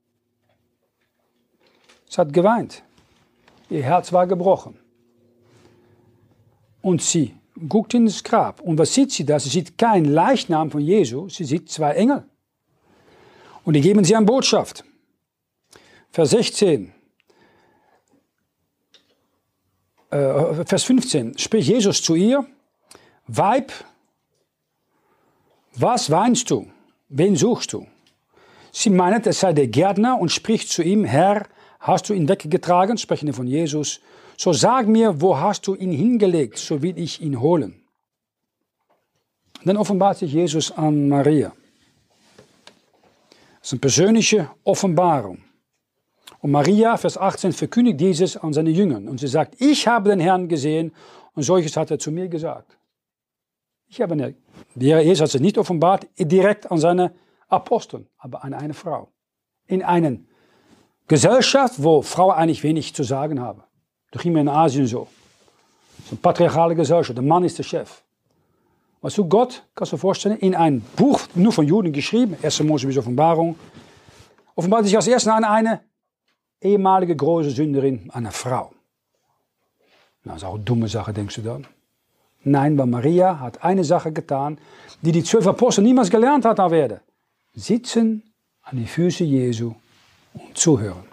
Sie 2.08 2.20
hat 2.20 2.32
geweint. 2.32 2.84
Ihr 3.70 3.82
Herz 3.82 4.12
war 4.12 4.28
gebrochen. 4.28 4.78
Und 6.80 7.02
sie 7.02 7.34
guckt 7.68 7.94
in 7.94 8.06
das 8.06 8.22
Grab. 8.22 8.60
Und 8.60 8.78
was 8.78 8.94
sieht 8.94 9.10
sie 9.10 9.24
da? 9.24 9.40
Sie 9.40 9.48
sieht 9.48 9.76
keinen 9.76 10.04
Leichnam 10.04 10.70
von 10.70 10.80
Jesu, 10.80 11.28
sie 11.28 11.44
sieht 11.44 11.70
zwei 11.70 11.94
Engel. 11.94 12.24
Und 13.64 13.74
die 13.74 13.80
geben 13.80 14.04
sie 14.04 14.14
eine 14.14 14.26
Botschaft. 14.26 14.84
Vers 16.10 16.30
16. 16.30 16.92
Äh, 20.10 20.64
Vers 20.64 20.84
15. 20.84 21.38
Spricht 21.38 21.68
Jesus 21.68 22.02
zu 22.02 22.14
ihr, 22.14 22.46
Weib, 23.26 23.72
was 25.74 26.10
weinst 26.10 26.50
du? 26.50 26.70
Wen 27.08 27.36
suchst 27.36 27.72
du? 27.72 27.86
Sie 28.70 28.90
meint, 28.90 29.26
es 29.26 29.40
sei 29.40 29.52
der 29.52 29.68
Gärtner 29.68 30.18
und 30.18 30.30
spricht 30.30 30.68
zu 30.68 30.82
ihm, 30.82 31.04
Herr, 31.04 31.46
Hast 31.84 32.08
du 32.08 32.14
ihn 32.14 32.30
weggetragen, 32.30 32.96
sprechende 32.96 33.34
von 33.34 33.46
Jesus, 33.46 34.00
so 34.38 34.54
sag 34.54 34.86
mir, 34.88 35.20
wo 35.20 35.36
hast 35.38 35.66
du 35.66 35.74
ihn 35.74 35.92
hingelegt, 35.92 36.56
so 36.56 36.80
will 36.80 36.98
ich 36.98 37.20
ihn 37.20 37.42
holen. 37.42 37.82
Dann 39.66 39.76
offenbart 39.76 40.16
sich 40.16 40.32
Jesus 40.32 40.72
an 40.72 41.10
Maria. 41.10 41.52
Das 43.64 43.68
ist 43.68 43.72
eine 43.72 43.80
persönliche 43.80 44.50
Offenbarung. 44.62 45.38
Und 46.40 46.50
Maria, 46.50 46.98
Vers 46.98 47.16
18, 47.16 47.54
verkündigt 47.54 47.98
dieses 47.98 48.36
an 48.36 48.52
seine 48.52 48.68
Jüngern. 48.68 49.08
Und 49.08 49.20
sie 49.20 49.26
sagt, 49.26 49.58
ich 49.58 49.88
habe 49.88 50.10
den 50.10 50.20
Herrn 50.20 50.50
gesehen 50.50 50.92
und 51.34 51.44
solches 51.44 51.74
hat 51.74 51.90
er 51.90 51.98
zu 51.98 52.12
mir 52.12 52.28
gesagt. 52.28 52.76
Ich 53.88 54.02
habe 54.02 54.34
der 54.74 55.02
Jesus 55.02 55.22
hat 55.22 55.34
es 55.34 55.40
nicht 55.40 55.56
offenbart 55.56 56.06
direkt 56.18 56.70
an 56.70 56.76
seine 56.76 57.14
Aposteln, 57.48 58.06
aber 58.18 58.44
an 58.44 58.52
eine 58.52 58.74
Frau. 58.74 59.08
In 59.66 59.82
einer 59.82 60.18
Gesellschaft, 61.08 61.82
wo 61.82 62.02
Frauen 62.02 62.34
eigentlich 62.34 62.62
wenig 62.64 62.94
zu 62.94 63.02
sagen 63.02 63.40
haben. 63.40 63.62
Das 64.10 64.20
ging 64.20 64.34
mir 64.34 64.42
in 64.42 64.48
Asien 64.50 64.86
so. 64.86 65.08
Das 65.96 66.04
ist 66.04 66.12
eine 66.12 66.20
patriarchale 66.20 66.74
Gesellschaft, 66.74 67.16
der 67.16 67.24
Mann 67.24 67.44
ist 67.44 67.56
der 67.56 67.62
Chef. 67.62 68.02
Weißt 69.04 69.18
du, 69.18 69.28
Gott, 69.28 69.62
kannst 69.74 69.92
du 69.92 69.96
dir 69.96 70.00
vorstellen, 70.00 70.38
in 70.38 70.54
ein 70.54 70.80
Buch 70.96 71.20
nur 71.34 71.52
von 71.52 71.66
Juden 71.66 71.92
geschrieben, 71.92 72.38
1. 72.42 72.62
Mose 72.62 72.86
bis 72.86 72.96
Offenbarung, 72.96 73.54
offenbart 74.54 74.86
sich 74.86 74.96
als 74.96 75.06
erstes 75.06 75.30
an 75.30 75.44
eine 75.44 75.82
ehemalige 76.58 77.14
große 77.14 77.50
Sünderin, 77.50 78.10
eine 78.14 78.32
Frau. 78.32 78.72
Das 80.24 80.36
ist 80.36 80.44
auch 80.44 80.54
eine 80.54 80.64
dumme 80.64 80.88
Sache, 80.88 81.12
denkst 81.12 81.34
du 81.34 81.42
dann? 81.42 81.66
Nein, 82.44 82.78
weil 82.78 82.86
Maria 82.86 83.40
hat 83.40 83.62
eine 83.62 83.84
Sache 83.84 84.10
getan, 84.10 84.56
die 85.02 85.12
die 85.12 85.22
zwölf 85.22 85.46
Apostel 85.46 85.84
niemals 85.84 86.08
gelernt 86.08 86.46
hat 86.46 86.56
werden. 86.70 87.00
Sitzen 87.52 88.22
an 88.62 88.78
die 88.78 88.86
Füße 88.86 89.24
Jesu 89.24 89.74
und 90.32 90.56
zuhören. 90.56 91.04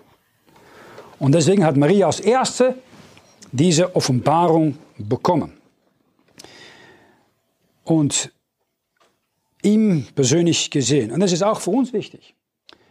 Und 1.19 1.35
deswegen 1.35 1.65
hat 1.65 1.75
Maria 1.75 2.05
als 2.05 2.21
erste 2.21 2.75
diese 3.51 3.93
Offenbarung 3.93 4.77
bekommen. 4.97 5.60
Und 7.83 8.31
ihm 9.63 10.05
persönlich 10.15 10.69
gesehen. 10.71 11.11
Und 11.11 11.19
das 11.19 11.31
ist 11.31 11.43
auch 11.43 11.59
für 11.59 11.71
uns 11.71 11.93
wichtig. 11.93 12.35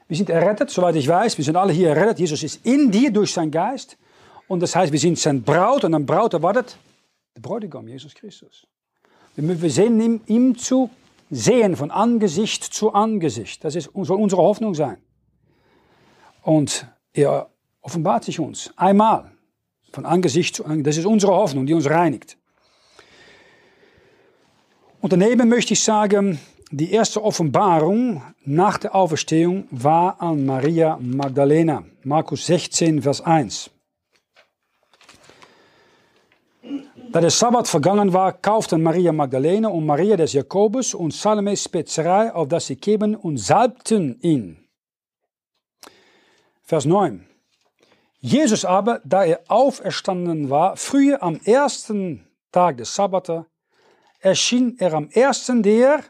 Wir 0.08 0.16
sind 0.16 0.30
errettet, 0.30 0.70
soweit 0.70 0.96
ich 0.96 1.06
weiß. 1.06 1.38
Wir 1.38 1.44
sind 1.44 1.56
alle 1.56 1.72
hier 1.72 1.90
errettet. 1.90 2.18
Jesus 2.18 2.42
ist 2.42 2.66
in 2.66 2.90
dir 2.90 3.12
durch 3.12 3.32
seinen 3.32 3.50
Geist. 3.50 3.96
Und 4.48 4.60
das 4.60 4.74
heißt, 4.74 4.90
wir 4.90 4.98
sind 4.98 5.18
sein 5.18 5.42
Braut. 5.42 5.84
Und 5.84 5.94
ein 5.94 6.04
Braut 6.04 6.34
erwartet 6.34 6.76
der 7.36 7.40
Bräutigam, 7.40 7.86
Jesus 7.86 8.14
Christus. 8.14 8.66
Wir 9.36 9.70
sehen 9.70 10.00
ihm, 10.00 10.20
ihm 10.26 10.58
zu 10.58 10.90
sehen, 11.30 11.76
von 11.76 11.90
Angesicht 11.90 12.64
zu 12.64 12.92
Angesicht. 12.92 13.64
Das 13.64 13.76
ist, 13.76 13.90
soll 13.94 14.20
unsere 14.20 14.42
Hoffnung 14.42 14.74
sein. 14.74 14.98
Und 16.42 16.86
er 17.12 17.50
offenbart 17.80 18.24
sich 18.24 18.40
uns 18.40 18.72
einmal, 18.76 19.30
von 19.92 20.04
Angesicht 20.04 20.56
zu 20.56 20.64
Angesicht. 20.64 20.86
Das 20.86 20.96
ist 20.96 21.06
unsere 21.06 21.32
Hoffnung, 21.32 21.66
die 21.66 21.74
uns 21.74 21.88
reinigt. 21.88 22.36
Und 25.00 25.14
daneben 25.14 25.48
möchte 25.48 25.72
ich 25.72 25.82
sagen, 25.82 26.38
die 26.70 26.92
erste 26.92 27.24
Offenbarung 27.24 28.22
nach 28.44 28.76
der 28.76 28.94
Auferstehung 28.94 29.66
war 29.70 30.20
an 30.20 30.44
Maria 30.44 30.98
Magdalena. 31.00 31.84
Markus 32.04 32.46
16, 32.46 33.00
Vers 33.02 33.22
1. 33.22 33.70
Da 37.12 37.20
der 37.20 37.30
Sabbat 37.30 37.66
vergangen 37.66 38.12
war, 38.12 38.34
kauften 38.34 38.82
Maria 38.82 39.10
Magdalena 39.10 39.68
und 39.68 39.86
Maria 39.86 40.16
des 40.16 40.34
Jakobus 40.34 40.94
und 40.94 41.14
Salome 41.14 41.56
Spezerei, 41.56 42.32
auf 42.32 42.48
das 42.48 42.66
sie 42.66 42.76
kämen 42.76 43.16
und 43.16 43.38
salbten 43.38 44.20
ihn. 44.20 44.68
Vers 46.62 46.84
9. 46.84 47.26
Jesus 48.20 48.66
aber, 48.66 49.00
da 49.04 49.24
er 49.24 49.40
auferstanden 49.48 50.50
war, 50.50 50.76
früher 50.76 51.22
am 51.22 51.40
ersten 51.44 52.26
Tag 52.52 52.76
des 52.76 52.94
Sabbats, 52.94 53.46
erschien 54.20 54.76
er 54.78 54.94
am 54.94 55.08
ersten 55.10 55.62
der 55.62 56.04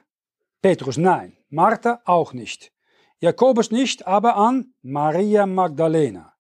Petrus, 0.63 0.97
nein, 0.99 1.37
Martha 1.49 2.01
auch 2.05 2.33
nicht, 2.33 2.73
Jakobus 3.21 3.71
nicht, 3.71 4.07
aber 4.07 4.37
an 4.37 4.73
Maria 4.83 5.47
Magdalena, 5.47 6.35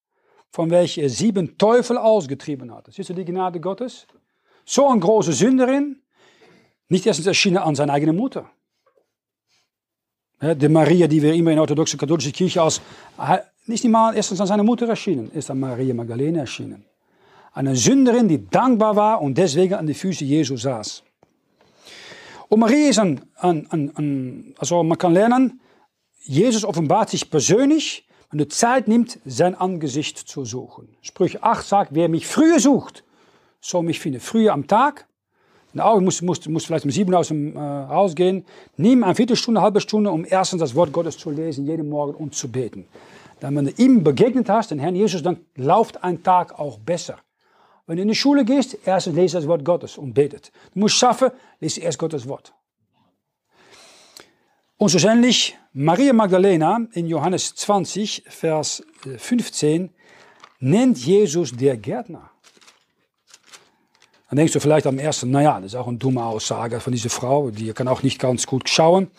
von 0.50 0.70
welcher 0.70 1.02
er 1.02 1.10
sieben 1.10 1.56
Teufel 1.56 1.96
ausgetrieben 1.96 2.74
hatte. 2.74 2.90
Siehst 2.90 3.10
du 3.10 3.14
die 3.14 3.24
Gnade 3.24 3.60
Gottes? 3.60 4.06
So 4.64 4.88
eine 4.88 5.00
große 5.00 5.32
Sünderin, 5.32 6.02
nicht 6.88 7.06
erstens 7.06 7.26
erschienen 7.26 7.58
an 7.58 7.74
seine 7.74 7.92
eigene 7.92 8.12
Mutter. 8.12 8.50
Die 10.42 10.68
Maria, 10.68 11.06
die 11.06 11.20
wir 11.20 11.34
immer 11.34 11.50
in 11.50 11.56
der 11.56 11.62
orthodoxen 11.62 11.98
katholischen 11.98 12.32
Kirche 12.32 12.62
als, 12.62 12.80
nicht 13.66 13.84
mal 13.84 14.14
erstens 14.16 14.40
an 14.40 14.46
seine 14.46 14.62
Mutter 14.62 14.88
erschienen, 14.88 15.30
ist 15.32 15.50
an 15.50 15.60
Maria 15.60 15.92
Magdalena 15.92 16.40
erschienen. 16.40 16.84
Eine 17.52 17.76
Sünderin, 17.76 18.26
die 18.26 18.48
dankbar 18.48 18.96
war 18.96 19.20
und 19.20 19.36
deswegen 19.36 19.74
an 19.74 19.86
die 19.86 19.94
Füße 19.94 20.24
Jesu 20.24 20.56
saß. 20.56 21.02
Und 22.50 22.58
Maria 22.58 22.88
ist 22.88 22.98
ein, 22.98 23.20
ein, 23.36 23.68
ein, 23.70 23.92
ein, 23.96 24.54
also 24.58 24.82
man 24.82 24.98
kann 24.98 25.14
lernen, 25.14 25.60
Jesus 26.18 26.64
offenbart 26.64 27.08
sich 27.08 27.30
persönlich, 27.30 28.08
wenn 28.30 28.38
du 28.38 28.48
Zeit 28.48 28.88
nimmt, 28.88 29.20
sein 29.24 29.54
Angesicht 29.54 30.18
zu 30.18 30.44
suchen. 30.44 30.88
Sprüche 31.00 31.44
8 31.44 31.64
sagt, 31.64 31.94
wer 31.94 32.08
mich 32.08 32.26
früher 32.26 32.58
sucht, 32.58 33.04
soll 33.60 33.84
mich 33.84 34.00
finden. 34.00 34.18
Früher 34.18 34.52
am 34.52 34.66
Tag, 34.66 35.06
nou, 35.74 35.98
ich 35.98 36.04
muss, 36.04 36.22
muss, 36.22 36.48
muss 36.48 36.64
vielleicht 36.64 36.84
um 36.84 36.90
sieben 36.90 37.14
aus 37.14 37.28
dem 37.28 37.56
äh, 37.56 37.60
Haus 37.60 38.16
gehen, 38.16 38.44
nimm 38.76 39.04
eine 39.04 39.14
Viertelstunde, 39.14 39.60
eine 39.60 39.66
halbe 39.66 39.80
Stunde, 39.80 40.10
um 40.10 40.26
erstens 40.28 40.58
das 40.58 40.74
Wort 40.74 40.92
Gottes 40.92 41.16
zu 41.18 41.30
lesen, 41.30 41.66
jeden 41.66 41.88
Morgen 41.88 42.14
und 42.14 42.34
zu 42.34 42.50
beten. 42.50 42.88
Dann, 43.38 43.54
wenn 43.54 43.66
du 43.66 43.72
ihm 43.76 44.02
begegnet 44.02 44.48
hast, 44.48 44.72
den 44.72 44.80
Herrn 44.80 44.96
Jesus, 44.96 45.22
dann 45.22 45.38
läuft 45.54 46.02
ein 46.02 46.24
Tag 46.24 46.58
auch 46.58 46.80
besser. 46.80 47.18
Wenn 47.90 47.96
du 47.96 48.02
in 48.02 48.08
die 48.08 48.14
Schule 48.14 48.44
gehst, 48.44 48.78
erstens 48.84 49.16
lese 49.16 49.38
das 49.38 49.48
Wort 49.48 49.64
Gottes 49.64 49.98
und 49.98 50.14
betet. 50.14 50.52
Du 50.74 50.78
musst 50.78 50.94
schaffen, 50.94 51.30
lese 51.60 51.80
erst 51.80 51.98
Gottes 51.98 52.26
Wort. 52.26 52.54
Und 54.76 54.88
schlussendlich, 54.88 55.56
Maria 55.72 56.12
Magdalena 56.12 56.86
in 56.94 57.06
Johannes 57.06 57.54
20, 57.54 58.24
Vers 58.26 58.82
15, 59.18 59.90
nennt 60.58 60.98
Jesus 60.98 61.52
der 61.54 61.76
Gärtner. 61.76 62.30
Dann 64.30 64.36
denkst 64.36 64.52
du 64.52 64.60
vielleicht 64.60 64.86
am 64.86 64.98
ersten, 64.98 65.30
naja, 65.30 65.60
das 65.60 65.72
ist 65.72 65.74
auch 65.74 65.88
eine 65.88 65.98
dumme 65.98 66.24
Aussage 66.24 66.80
von 66.80 66.92
dieser 66.92 67.10
Frau, 67.10 67.50
die 67.50 67.72
kann 67.72 67.88
auch 67.88 68.02
nicht 68.02 68.18
ganz 68.18 68.46
gut 68.46 68.68
schauen. 68.68 69.10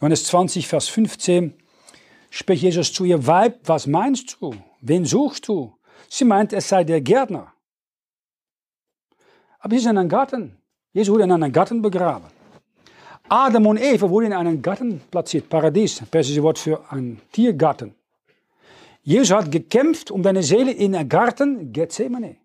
Johannes 0.00 0.24
20, 0.24 0.68
Vers 0.68 0.88
15 0.88 1.54
spricht 2.30 2.62
Jesus 2.62 2.92
zu 2.92 3.04
ihr, 3.04 3.26
Weib, 3.26 3.60
was 3.64 3.86
meinst 3.86 4.36
du? 4.40 4.54
Wen 4.80 5.04
suchst 5.04 5.48
du? 5.48 5.74
Sie 6.08 6.24
meint, 6.24 6.52
es 6.52 6.68
sei 6.68 6.84
der 6.84 7.00
Gärtner. 7.00 7.52
Aber 9.58 9.70
sie 9.70 9.80
ist 9.80 9.86
in 9.86 9.96
einem 9.96 10.08
Garten. 10.08 10.57
Jesus 10.98 11.14
wurde 11.14 11.24
in 11.24 11.30
einem 11.30 11.52
Garten 11.52 11.80
begraben. 11.80 12.26
Adam 13.28 13.66
und 13.66 13.76
Eva 13.76 14.10
wurden 14.10 14.26
in 14.26 14.32
einen 14.32 14.60
Garten 14.60 15.00
platziert, 15.12 15.48
Paradies, 15.48 16.02
persische 16.10 16.42
Wort 16.42 16.58
für 16.58 16.90
einen 16.90 17.20
Tiergarten. 17.30 17.94
Jesus 19.04 19.30
hat 19.30 19.52
gekämpft 19.52 20.10
um 20.10 20.24
deine 20.24 20.42
Seele 20.42 20.72
in 20.72 20.96
einem 20.96 21.08
Garten, 21.08 21.72
Gethsemane. 21.72 22.38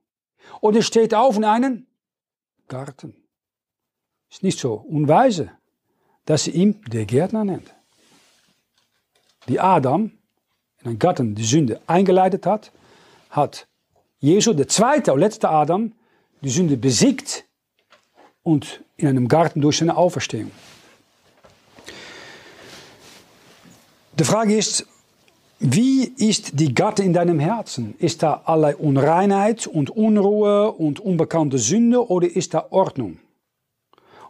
Und 0.62 0.76
er 0.76 0.84
steht 0.84 1.16
auf 1.16 1.36
in 1.36 1.46
einen 1.46 1.88
Garten. 2.68 3.16
Ist 4.30 4.44
nicht 4.44 4.60
so 4.60 4.76
unweise, 4.76 5.50
dass 6.26 6.44
sie 6.44 6.52
ihn 6.52 6.80
der 6.88 7.06
Gärtner 7.06 7.44
nennt. 7.44 7.74
Die 9.48 9.60
Adam 9.60 10.12
in 10.82 10.89
einen 10.89 11.00
Garten 11.00 11.34
die 11.34 11.44
Sünde 11.44 11.82
eingeleitet 11.88 12.46
hat, 12.46 12.72
hat 13.32 13.68
Jesus, 14.20 14.56
der 14.56 14.68
zweite 14.68 15.12
letzte 15.16 15.50
Adam, 15.50 15.94
die 16.42 16.52
Sünde 16.52 16.78
besiegt 16.78 17.42
und 18.43 18.84
in 18.97 19.07
einem 19.07 19.28
Garten 19.28 19.61
durch 19.61 19.78
seine 19.78 19.97
Auferstehung. 19.97 20.51
Die 24.20 24.24
Frage 24.24 24.55
ist, 24.55 24.86
wie 25.59 26.03
ist 26.03 26.59
die 26.59 26.76
Gatte 26.76 27.03
in 27.03 27.13
deinem 27.13 27.39
Herzen? 27.39 27.95
Ist 27.97 28.22
da 28.22 28.41
allerlei 28.45 28.76
Unreinheit 28.76 29.65
und 29.65 29.89
Unruhe 29.89 30.72
und 30.74 30.99
unbekannte 30.99 31.57
Sünde 31.57 32.07
oder 32.09 32.28
ist 32.28 32.53
da 32.53 32.68
Ordnung? 32.70 33.18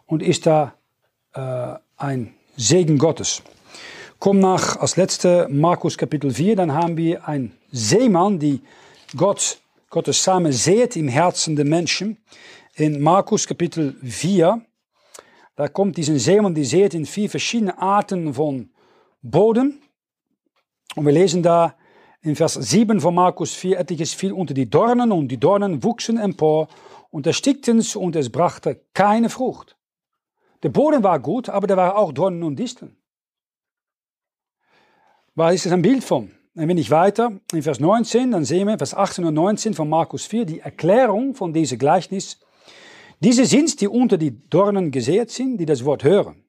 Und 0.06 0.22
ist 0.22 0.46
da 0.46 0.74
äh, 1.34 1.74
ein 1.96 2.34
Segen 2.56 2.98
Gottes? 2.98 3.42
Komm 4.20 4.38
nach 4.38 4.76
als 4.76 4.96
letzte 4.96 5.48
Markus 5.50 5.98
Kapitel 5.98 6.30
4, 6.30 6.56
dann 6.56 6.72
haben 6.72 6.96
wir 6.96 7.28
einen 7.28 7.52
Seemann, 7.72 8.38
die 8.38 8.62
Gott, 9.16 9.58
Gottes 9.90 10.22
Samen 10.22 10.52
sät 10.52 10.96
im 10.96 11.08
Herzen 11.08 11.56
der 11.56 11.64
Menschen. 11.64 12.16
In 12.76 13.00
Markus 13.00 13.46
Kapitel 13.46 13.94
4, 14.02 14.60
da 15.54 15.68
kommt 15.68 15.96
diesen 15.96 16.18
Seemann, 16.18 16.56
die 16.56 16.64
sät 16.64 16.92
in 16.94 17.06
vier 17.06 17.30
verschiedene 17.30 17.78
Arten 17.78 18.34
von 18.34 18.70
Boden. 19.22 19.80
Und 20.96 21.06
wir 21.06 21.12
lesen 21.12 21.44
da 21.44 21.76
in 22.20 22.34
Vers 22.34 22.54
7 22.54 23.00
von 23.00 23.14
Markus 23.14 23.54
4, 23.54 23.78
etliches 23.78 24.12
fiel 24.12 24.32
unter 24.32 24.54
die 24.54 24.68
Dornen 24.68 25.12
und 25.12 25.28
die 25.28 25.38
Dornen 25.38 25.84
wuchsen 25.84 26.18
empor 26.18 26.66
und 27.10 27.28
erstickten 27.28 27.78
es 27.78 27.94
und 27.94 28.16
es 28.16 28.30
brachte 28.30 28.80
keine 28.92 29.28
Frucht. 29.28 29.76
Der 30.64 30.70
Boden 30.70 31.04
war 31.04 31.20
gut, 31.20 31.48
aber 31.48 31.68
da 31.68 31.76
waren 31.76 31.92
auch 31.92 32.10
Dornen 32.10 32.42
und 32.42 32.56
Disteln. 32.56 32.96
Was 35.36 35.54
ist 35.54 35.66
das 35.66 35.72
ein 35.72 35.82
Bild 35.82 36.02
von? 36.02 36.32
dann 36.54 36.68
bin 36.68 36.78
ich 36.78 36.90
weiter 36.90 37.32
in 37.52 37.62
Vers 37.62 37.80
19, 37.80 38.30
dann 38.30 38.44
sehen 38.44 38.68
wir 38.68 38.78
Vers 38.78 38.94
18 38.94 39.24
und 39.24 39.34
19 39.34 39.74
von 39.74 39.88
Markus 39.88 40.26
4, 40.26 40.44
die 40.44 40.60
Erklärung 40.60 41.34
von 41.34 41.52
diesem 41.52 41.78
Gleichnis. 41.78 42.38
Diese 43.20 43.46
sind, 43.46 43.80
die 43.80 43.88
unter 43.88 44.18
die 44.18 44.32
Dornen 44.48 44.90
gesät 44.90 45.30
sind, 45.30 45.58
die 45.58 45.66
das 45.66 45.84
Wort 45.84 46.04
hören. 46.04 46.44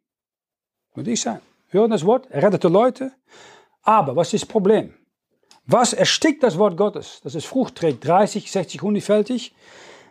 Würde 0.94 1.12
ich 1.12 1.22
sagen. 1.22 1.42
Hören 1.70 1.92
das 1.92 2.06
Wort, 2.06 2.28
rettete 2.32 2.68
Leute. 2.68 3.12
Aber 3.82 4.16
was 4.16 4.34
ist 4.34 4.44
das 4.44 4.50
Problem? 4.50 4.94
Was 5.66 5.94
erstickt 5.94 6.44
das 6.44 6.58
Wort 6.58 6.78
Gottes, 6.78 7.22
dass 7.24 7.36
es 7.36 7.46
Frucht 7.46 7.76
trägt, 7.76 8.06
30, 8.06 8.52
60, 8.52 8.82
100-fältig? 8.82 9.52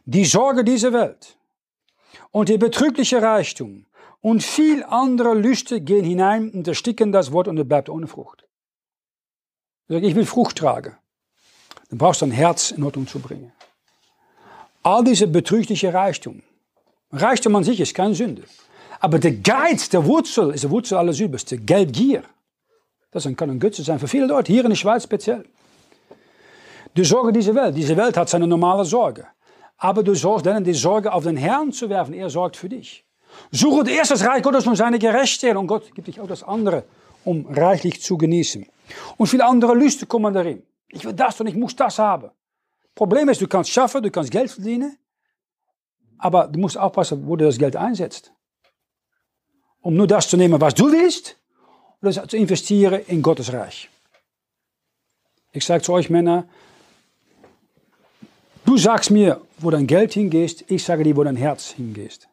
Die 0.04 0.24
Sorge 0.24 0.64
dieser 0.64 0.92
Welt 0.92 1.38
und 2.30 2.48
der 2.48 2.58
betrügliche 2.58 3.22
Reichtum 3.22 3.86
und 4.20 4.42
viel 4.42 4.82
andere 4.84 5.34
Lüste 5.34 5.80
gehen 5.80 6.04
hinein 6.04 6.50
und 6.50 6.66
ersticken 6.66 7.12
das 7.12 7.32
Wort 7.32 7.48
und 7.48 7.58
es 7.58 7.68
bleibt 7.68 7.88
ohne 7.88 8.06
Frucht. 8.06 8.46
Ich 9.88 10.14
will 10.14 10.26
Frucht 10.26 10.56
tragen. 10.56 10.96
Dann 11.90 11.98
brauchst 11.98 12.22
du 12.22 12.26
ein 12.26 12.32
Herz 12.32 12.70
in 12.70 12.82
Ordnung 12.82 13.06
zu 13.06 13.18
bringen. 13.20 13.52
All 14.84 15.02
diese 15.02 15.26
betrügliche 15.26 15.94
Reichtum. 15.94 16.42
Reichtum 17.10 17.56
an 17.56 17.64
sich 17.64 17.80
ist 17.80 17.94
keine 17.94 18.14
Sünde. 18.14 18.42
Aber 19.00 19.18
der 19.18 19.32
Geiz, 19.32 19.88
der 19.88 20.04
Wurzel, 20.04 20.50
ist 20.50 20.64
der 20.64 20.70
Wurzel 20.70 20.98
aller 20.98 21.18
Übels, 21.18 21.46
der 21.46 21.56
Geldgier. 21.58 22.22
Das 23.10 23.24
kann 23.36 23.50
ein 23.50 23.58
Götze 23.58 23.82
sein 23.82 23.98
für 23.98 24.08
viele 24.08 24.26
Leute, 24.26 24.52
hier 24.52 24.62
in 24.62 24.68
der 24.68 24.76
Schweiz 24.76 25.04
speziell. 25.04 25.44
Die 26.94 27.04
Sorge 27.04 27.32
dieser 27.32 27.54
Welt. 27.54 27.74
Diese 27.74 27.96
Welt 27.96 28.16
hat 28.18 28.28
seine 28.28 28.46
normale 28.46 28.84
Sorge. 28.84 29.26
Aber 29.78 30.02
du 30.02 30.14
sollst 30.14 30.44
dann 30.44 30.62
die 30.62 30.74
Sorge 30.74 31.10
auf 31.12 31.24
den 31.24 31.38
Herrn 31.38 31.72
zu 31.72 31.88
werfen. 31.88 32.12
Er 32.12 32.28
sorgt 32.28 32.56
für 32.56 32.68
dich. 32.68 33.06
Suche 33.50 33.90
erst 33.90 34.10
das 34.10 34.24
Reich 34.24 34.42
Gottes 34.42 34.66
und 34.66 34.76
seine 34.76 34.98
Gerechtigkeit. 34.98 35.56
Und 35.56 35.66
Gott 35.66 35.94
gibt 35.94 36.08
dich 36.08 36.20
auch 36.20 36.28
das 36.28 36.42
andere, 36.42 36.84
um 37.24 37.46
reichlich 37.46 38.02
zu 38.02 38.18
genießen. 38.18 38.66
Und 39.16 39.26
viele 39.28 39.46
andere 39.46 39.74
Lüste 39.74 40.04
kommen 40.04 40.34
darin. 40.34 40.62
Ich 40.88 41.04
will 41.06 41.14
das 41.14 41.40
und 41.40 41.46
ich 41.46 41.54
muss 41.54 41.74
das 41.74 41.98
haben. 41.98 42.30
Problem 42.94 43.28
ist, 43.28 43.40
du 43.40 43.48
kannst 43.48 43.70
schaffen, 43.70 44.02
du 44.02 44.10
kannst 44.10 44.30
Geld 44.30 44.50
verdienen. 44.50 44.98
Aber 46.18 46.46
du 46.46 46.58
musst 46.58 46.78
aufpassen, 46.78 47.26
wo 47.26 47.36
du 47.36 47.44
das 47.44 47.58
Geld 47.58 47.76
einsetzt. 47.76 48.32
Um 49.80 49.94
nur 49.94 50.06
das 50.06 50.28
zu 50.28 50.36
nehmen, 50.36 50.60
was 50.60 50.74
du 50.74 50.90
willst 50.90 51.36
das 52.04 52.20
zu 52.28 52.36
investieren 52.36 53.00
in 53.06 53.22
Gottes 53.22 53.52
Reich. 53.52 53.88
Ich 55.52 55.64
sage 55.64 55.82
zu 55.82 55.92
euch 55.92 56.10
Männer, 56.10 56.46
du 58.64 58.76
sagst 58.76 59.10
mir, 59.10 59.40
wo 59.58 59.70
dein 59.70 59.86
Geld 59.86 60.12
hingeht, 60.12 60.64
ich 60.68 60.84
sage 60.84 61.04
dir, 61.04 61.16
wo 61.16 61.24
dein 61.24 61.36
Herz 61.36 61.70
hingeht. 61.70 62.28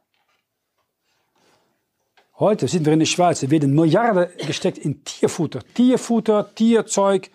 Heute 2.39 2.67
sind 2.67 2.85
wir 2.85 2.93
in 2.93 2.99
der 2.99 3.05
Schweiz, 3.05 3.41
da 3.41 3.51
werden 3.51 3.73
Milliarden 3.73 4.27
gesteckt 4.45 4.79
in 4.79 5.03
Tierfutter. 5.03 5.61
Tierfutter, 5.75 6.53
Tierzeug, 6.55 7.29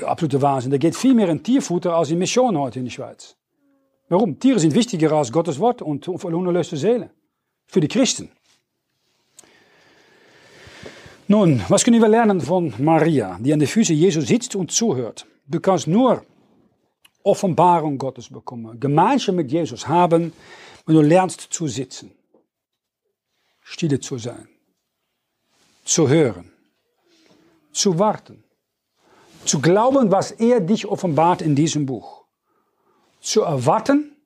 absolute 0.00 0.40
Wahnsinn. 0.40 0.70
Da 0.70 0.78
geht 0.78 0.96
viel 0.96 1.14
mehr 1.14 1.28
in 1.28 1.42
Tierfutter 1.42 1.94
als 1.94 2.10
in 2.10 2.18
Mission 2.18 2.56
heute 2.56 2.78
in 2.78 2.86
der 2.86 2.92
Schweiz. 2.92 3.36
Warum? 4.08 4.38
Tiere 4.38 4.58
sind 4.58 4.74
wichtiger 4.74 5.12
als 5.12 5.30
Gottes 5.32 5.58
Wort 5.58 5.82
und 5.82 6.06
unerlöste 6.08 6.76
Seelen. 6.76 7.10
Für 7.66 7.80
die 7.80 7.88
Christen. 7.88 8.30
Nun, 11.28 11.62
was 11.68 11.84
können 11.84 12.02
wir 12.02 12.08
lernen 12.08 12.40
von 12.40 12.74
Maria, 12.78 13.38
die 13.40 13.52
an 13.52 13.58
den 13.58 13.68
Füßen 13.68 13.96
Jesu 13.96 14.20
sitzt 14.20 14.54
und 14.54 14.70
zuhört? 14.70 15.24
Du 15.46 15.60
kannst 15.60 15.86
nur 15.86 16.22
Offenbarung 17.22 17.96
Gottes 17.96 18.28
bekommen, 18.28 18.78
Gemeinschaft 18.78 19.36
mit 19.36 19.50
Jesus 19.50 19.86
haben, 19.88 20.32
wenn 20.84 20.94
du 20.94 21.00
lernst 21.00 21.40
zu 21.40 21.68
sitzen, 21.68 22.10
stille 23.62 24.00
zu 24.00 24.18
sein, 24.18 24.48
zu 25.84 26.08
hören, 26.08 26.50
zu 27.72 27.98
warten, 27.98 28.42
zu 29.44 29.60
glauben, 29.60 30.10
was 30.10 30.30
er 30.30 30.60
dich 30.60 30.86
offenbart 30.86 31.42
in 31.42 31.54
diesem 31.54 31.86
Buch, 31.86 32.24
zu 33.20 33.42
erwarten, 33.42 34.16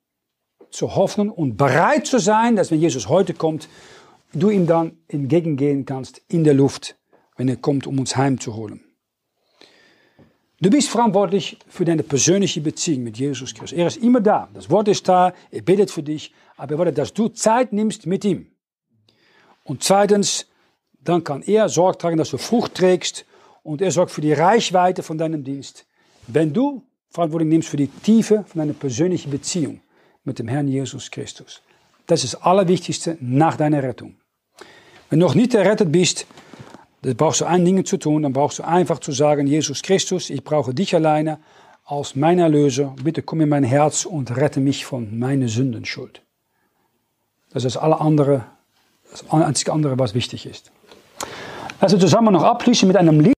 zu 0.69 0.95
hoffen 0.95 1.29
und 1.29 1.57
bereit 1.57 2.07
zu 2.07 2.19
sein, 2.19 2.55
dass 2.55 2.71
wenn 2.71 2.79
Jesus 2.79 3.09
heute 3.09 3.33
kommt, 3.33 3.69
du 4.33 4.49
ihm 4.49 4.67
dann 4.67 4.97
entgegengehen 5.07 5.85
kannst 5.85 6.21
in 6.27 6.43
der 6.43 6.53
Luft, 6.53 6.97
wenn 7.35 7.47
er 7.47 7.55
kommt, 7.55 7.87
um 7.87 7.99
uns 7.99 8.15
heimzuholen. 8.15 8.83
Du 10.59 10.71
bist 10.71 10.89
verantwortlich 10.89 11.59
für 11.67 11.85
deine 11.85 12.01
persönliche 12.01 12.61
Beziehung 12.61 13.03
mit 13.03 13.17
Jesus 13.19 13.53
Christus. 13.53 13.77
Er 13.77 13.85
ist 13.85 13.97
immer 13.97 14.21
da. 14.21 14.49
Das 14.55 14.71
Wort 14.71 14.87
ist 14.87 15.07
da. 15.07 15.33
Er 15.51 15.61
betet 15.61 15.91
für 15.91 16.01
dich. 16.01 16.33
Aber 16.55 16.73
er 16.73 16.77
wollte, 16.79 16.93
dass 16.93 17.13
du 17.13 17.27
Zeit 17.27 17.73
nimmst 17.73 18.07
mit 18.07 18.25
ihm. 18.25 18.47
Und 19.63 19.83
zweitens, 19.83 20.47
dann 20.99 21.23
kann 21.23 21.43
er 21.43 21.69
Sorge 21.69 21.99
tragen, 21.99 22.17
dass 22.17 22.31
du 22.31 22.39
Frucht 22.39 22.73
trägst. 22.73 23.26
Und 23.67 23.81
er 23.81 23.91
sorgt 23.91 24.11
für 24.11 24.21
die 24.21 24.31
Reichweite 24.31 25.03
von 25.03 25.17
deinem 25.17 25.43
Dienst. 25.43 25.85
Wenn 26.27 26.53
du 26.53 26.83
Verantwortung 27.09 27.49
nimmst 27.49 27.67
für 27.67 27.75
die 27.75 27.89
Tiefe 27.89 28.45
von 28.47 28.59
deiner 28.59 28.71
persönlichen 28.71 29.29
Beziehung 29.29 29.81
mit 30.23 30.39
dem 30.39 30.47
Herrn 30.47 30.69
Jesus 30.69 31.11
Christus. 31.11 31.61
Das 32.05 32.23
ist 32.23 32.35
das 32.35 32.43
Allerwichtigste 32.43 33.17
nach 33.19 33.57
deiner 33.57 33.83
Rettung. 33.83 34.15
Wenn 35.09 35.19
du 35.19 35.25
noch 35.25 35.35
nicht 35.35 35.53
errettet 35.53 35.91
bist, 35.91 36.27
dann 37.01 37.17
brauchst 37.17 37.41
du 37.41 37.45
ein 37.45 37.65
Ding 37.65 37.83
zu 37.83 37.97
tun, 37.97 38.23
dann 38.23 38.31
brauchst 38.31 38.59
du 38.59 38.63
einfach 38.63 38.99
zu 38.99 39.11
sagen, 39.11 39.47
Jesus 39.47 39.81
Christus, 39.81 40.29
ich 40.29 40.45
brauche 40.45 40.73
dich 40.73 40.95
alleine 40.95 41.39
als 41.83 42.15
mein 42.15 42.39
Erlöser. 42.39 42.95
Bitte 43.03 43.21
komm 43.21 43.41
in 43.41 43.49
mein 43.49 43.65
Herz 43.65 44.05
und 44.05 44.37
rette 44.37 44.61
mich 44.61 44.85
von 44.85 45.19
meiner 45.19 45.49
Sündenschuld. 45.49 46.21
Das 47.49 47.65
ist 47.65 47.75
das 47.75 47.83
alle 47.83 47.99
andere, 47.99 48.45
das 49.11 49.29
einzige 49.29 49.73
andere, 49.73 49.99
was 49.99 50.13
wichtig 50.13 50.45
ist. 50.45 50.71
Also 51.81 51.97
zusammen 51.97 52.31
noch 52.31 52.43
abschließen 52.43 52.87
mit 52.87 52.95
einem 52.95 53.19
Lied. 53.19 53.36